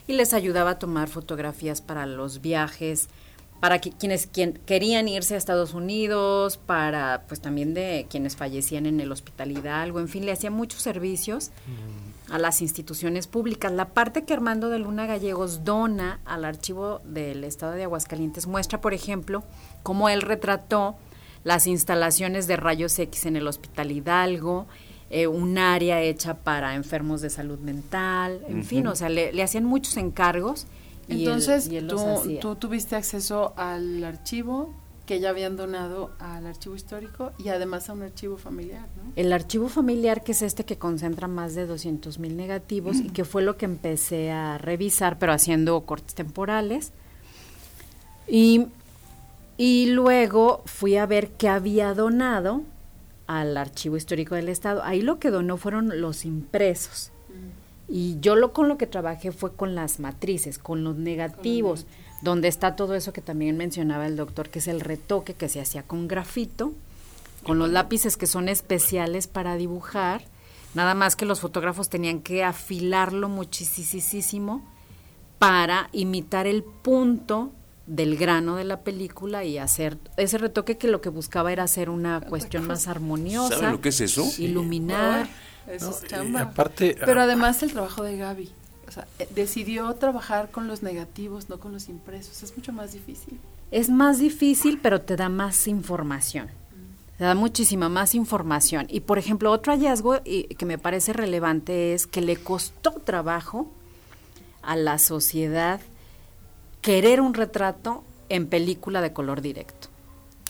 [0.08, 3.10] y les ayudaba a tomar fotografías para los viajes,
[3.60, 8.86] para que, quienes quien, querían irse a Estados Unidos, para pues también de quienes fallecían
[8.86, 11.51] en el Hospital Hidalgo, en fin, le hacía muchos servicios
[12.30, 13.72] a las instituciones públicas.
[13.72, 18.82] La parte que Armando de Luna Gallegos dona al archivo del Estado de Aguascalientes muestra,
[18.82, 19.43] por ejemplo,
[19.82, 20.95] cómo él retrató
[21.43, 24.68] las instalaciones de rayos X en el Hospital Hidalgo,
[25.14, 29.43] eh, un área hecha para enfermos de salud mental, en fin, o sea, le, le
[29.43, 30.66] hacían muchos encargos.
[31.07, 32.39] y él- Entonces, y él los tú, hacía.
[32.39, 34.74] tú tuviste acceso al archivo
[35.05, 39.11] que ya habían donado al archivo histórico y además a un archivo familiar, ¿no?
[39.18, 43.26] El archivo familiar, que es este que concentra más de 200 mil negativos y que
[43.26, 46.93] fue lo que empecé a revisar, pero haciendo cortes temporales.
[48.28, 48.68] Y,
[49.57, 52.61] y luego fui a ver qué había donado
[53.39, 54.84] al archivo histórico del Estado.
[54.84, 57.11] Ahí lo que donó fueron los impresos.
[57.89, 61.86] Y yo lo con lo que trabajé fue con las matrices, con los negativos,
[62.21, 65.59] donde está todo eso que también mencionaba el doctor, que es el retoque que se
[65.59, 66.73] hacía con grafito,
[67.43, 70.23] con los lápices que son especiales para dibujar,
[70.73, 74.63] nada más que los fotógrafos tenían que afilarlo muchísimo
[75.38, 77.51] para imitar el punto
[77.86, 81.89] del grano de la película y hacer ese retoque que lo que buscaba era hacer
[81.89, 84.25] una cuestión más armoniosa, ¿Saben lo que es eso?
[84.38, 85.27] iluminar.
[85.67, 86.41] Eso es No, chamba.
[86.41, 88.49] aparte, Pero ah, además el trabajo de Gaby.
[88.88, 92.43] O sea, eh, decidió trabajar con los negativos, no con los impresos.
[92.43, 93.39] Es mucho más difícil.
[93.71, 96.49] Es más difícil, pero te da más información.
[97.17, 98.86] Te da muchísima más información.
[98.89, 103.71] Y por ejemplo, otro hallazgo y, que me parece relevante es que le costó trabajo
[104.61, 105.79] a la sociedad
[106.84, 109.89] querer un retrato en película de color directo.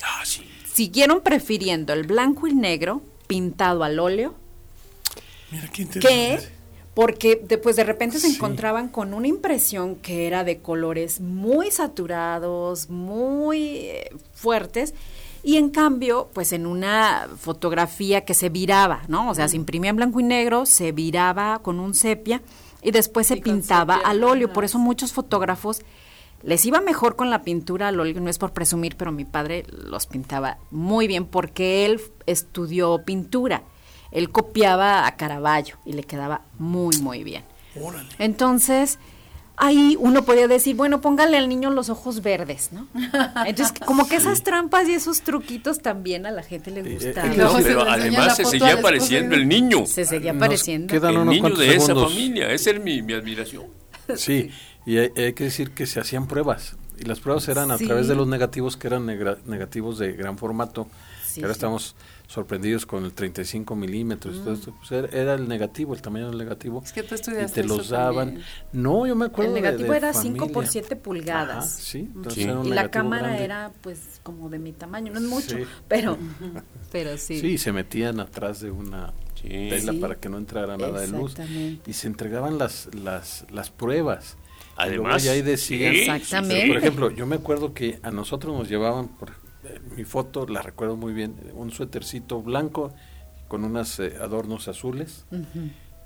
[0.03, 0.43] Ah, sí.
[0.73, 4.35] Siguieron prefiriendo el blanco y negro pintado al óleo
[5.51, 6.49] Mira qué que interesante.
[6.95, 8.35] porque después de repente se Sí.
[8.35, 14.93] encontraban con una impresión que era de colores muy saturados, muy eh, fuertes
[15.45, 19.29] Y en cambio, pues en una fotografía que se viraba, ¿no?
[19.29, 22.41] O sea, se imprimía en blanco y negro, se viraba con un sepia
[22.81, 24.53] y después se Y pintaba sepia, al óleo.
[24.53, 25.81] Por eso muchos fotógrafos
[26.43, 29.65] les iba mejor con la pintura al óleo, no es por presumir, pero mi padre
[29.69, 33.63] los pintaba muy bien porque él estudió pintura.
[34.11, 37.43] Él copiaba a Caravaggio y le quedaba muy, muy bien.
[38.19, 38.99] Entonces,
[39.55, 42.87] ahí uno podía decir, bueno, póngale al niño los ojos verdes, ¿no?
[43.45, 47.31] Entonces, como que esas trampas y esos truquitos también a la gente le eh, gustaban.
[47.31, 49.85] eh, se Pero además se seguía apareciendo el niño.
[49.85, 50.93] Se seguía apareciendo.
[50.93, 52.51] quedan El unos niño de esa familia.
[52.51, 53.65] Esa es mi, mi admiración.
[54.17, 54.51] Sí,
[54.85, 56.75] y hay, hay que decir que se hacían pruebas.
[56.99, 57.85] Y las pruebas eran a Sí.
[57.87, 60.87] través de los negativos, que eran negra- negativos de gran formato.
[61.25, 61.57] Sí, que ahora sí.
[61.57, 61.95] estamos
[62.27, 64.43] sorprendidos con el 35 milímetros.
[64.43, 64.73] todo esto.
[64.77, 66.81] Pues era, era el negativo, el tamaño del negativo.
[66.85, 68.27] Es que tú y estudiaste te eso los daban.
[68.27, 68.45] también.
[68.71, 70.71] No, yo me acuerdo El negativo de era 5 por familia.
[70.71, 71.57] 7 pulgadas.
[71.57, 72.43] Ajá, sí, entonces Sí.
[72.43, 73.43] era un Y la cámara grande.
[73.43, 75.63] era pues como de mi tamaño, no es mucho, Sí.
[75.87, 76.17] pero
[76.91, 77.39] pero sí.
[77.39, 79.47] Sí, se metían atrás de una Sí.
[79.49, 79.97] tela Sí.
[79.99, 81.31] para que no entrara nada de luz.
[81.31, 81.89] Exactamente.
[81.89, 84.37] Y se entregaban las, las, las pruebas.
[84.77, 86.67] Y Además, ya ahí decían, sí, Exactamente.
[86.67, 89.29] Por ejemplo, yo me acuerdo que a nosotros nos llevaban, por
[89.63, 92.93] eh, mi foto la recuerdo muy bien, un suétercito blanco
[93.47, 95.25] con unos adornos azules,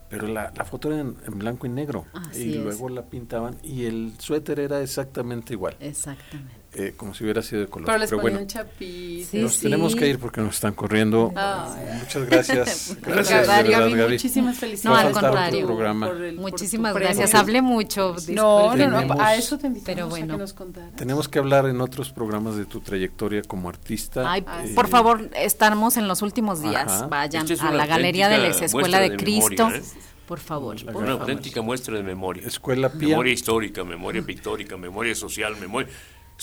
[0.10, 2.06] pero la, la foto era en, en blanco y negro.
[2.14, 2.64] Así y es.
[2.64, 6.54] luego la pintaban y el suéter era exactamente igual, Exactamente.
[6.80, 7.88] Eh, como si hubiera sido de color.
[7.88, 8.40] Pero les Pero bueno.
[8.80, 9.62] Sí, nos sí.
[9.64, 11.32] tenemos que ir porque nos están corriendo.
[12.00, 12.98] Muchas gracias.
[13.02, 14.12] Gracias, verdad, Gaby, Gaby.
[14.14, 15.00] muchísimas No, felicidades.
[15.00, 15.68] al a faltar otro contrario.
[16.08, 17.08] por el- por Muchísimas premio.
[17.10, 17.34] gracias.
[17.36, 18.16] Hablé mucho.
[18.30, 20.34] No, no, no, a eso te invitamos Pero a bueno.
[20.36, 20.96] que nos contaras.
[20.96, 24.32] Tenemos que hablar en otros programas de tu trayectoria como artista.
[24.32, 26.92] Ay, Ah, eh, por favor, estamos en los últimos días.
[26.92, 27.08] Ajá.
[27.08, 29.66] Vayan es a la Galería de la Ex Escuela de de Cristo.
[29.68, 30.02] memoria, ¿eh?
[30.28, 30.76] Por favor.
[30.84, 31.22] Por Una favor.
[31.22, 32.46] auténtica muestra de memoria.
[32.46, 33.10] Escuela Pía.
[33.10, 35.88] Memoria histórica, memoria pictórica, memoria social, memoria.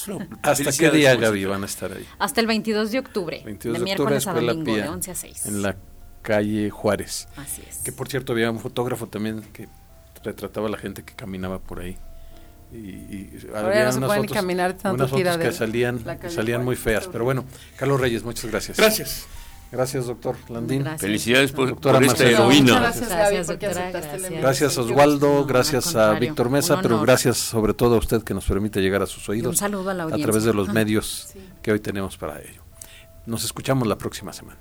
[0.09, 1.17] Una ¿Hasta qué día.
[1.17, 2.07] Gaby, van a estar ahí?
[2.19, 3.43] Hasta el 22 de octubre.
[3.45, 5.47] 22 de de octubre, miércoles a domingo, Pía, de 11 a 6.
[5.47, 5.77] en la
[6.23, 7.29] calle Juárez.
[7.37, 7.79] Así es.
[7.79, 9.69] Que por cierto había un fotógrafo también que
[10.23, 11.97] retrataba a la gente que caminaba por ahí.
[12.73, 17.07] Y, y había no unas fotos, caminar tanto unas fotos que salían, salían muy feas.
[17.07, 17.45] Pero bueno,
[17.77, 18.79] Carlos Reyes, muchas gracias.
[18.79, 19.27] Gracias.
[19.75, 20.81] Gracias, doctor Landín.
[20.83, 21.01] Gracias.
[21.01, 22.79] Felicidades por, Doctora por esta heroína.
[22.79, 24.31] gracias, Gracias, doctora, gracias.
[24.31, 28.45] Gracias Oswaldo, No, gracias a Víctor Mesa, pero gracias sobre todo a usted que nos
[28.47, 30.27] permite llegar a sus Y oídos un saludo a la a audiencia.
[30.27, 31.41] través de los medios Sí.
[31.61, 32.63] que hoy tenemos para ello.
[33.27, 34.61] Nos escuchamos la próxima semana.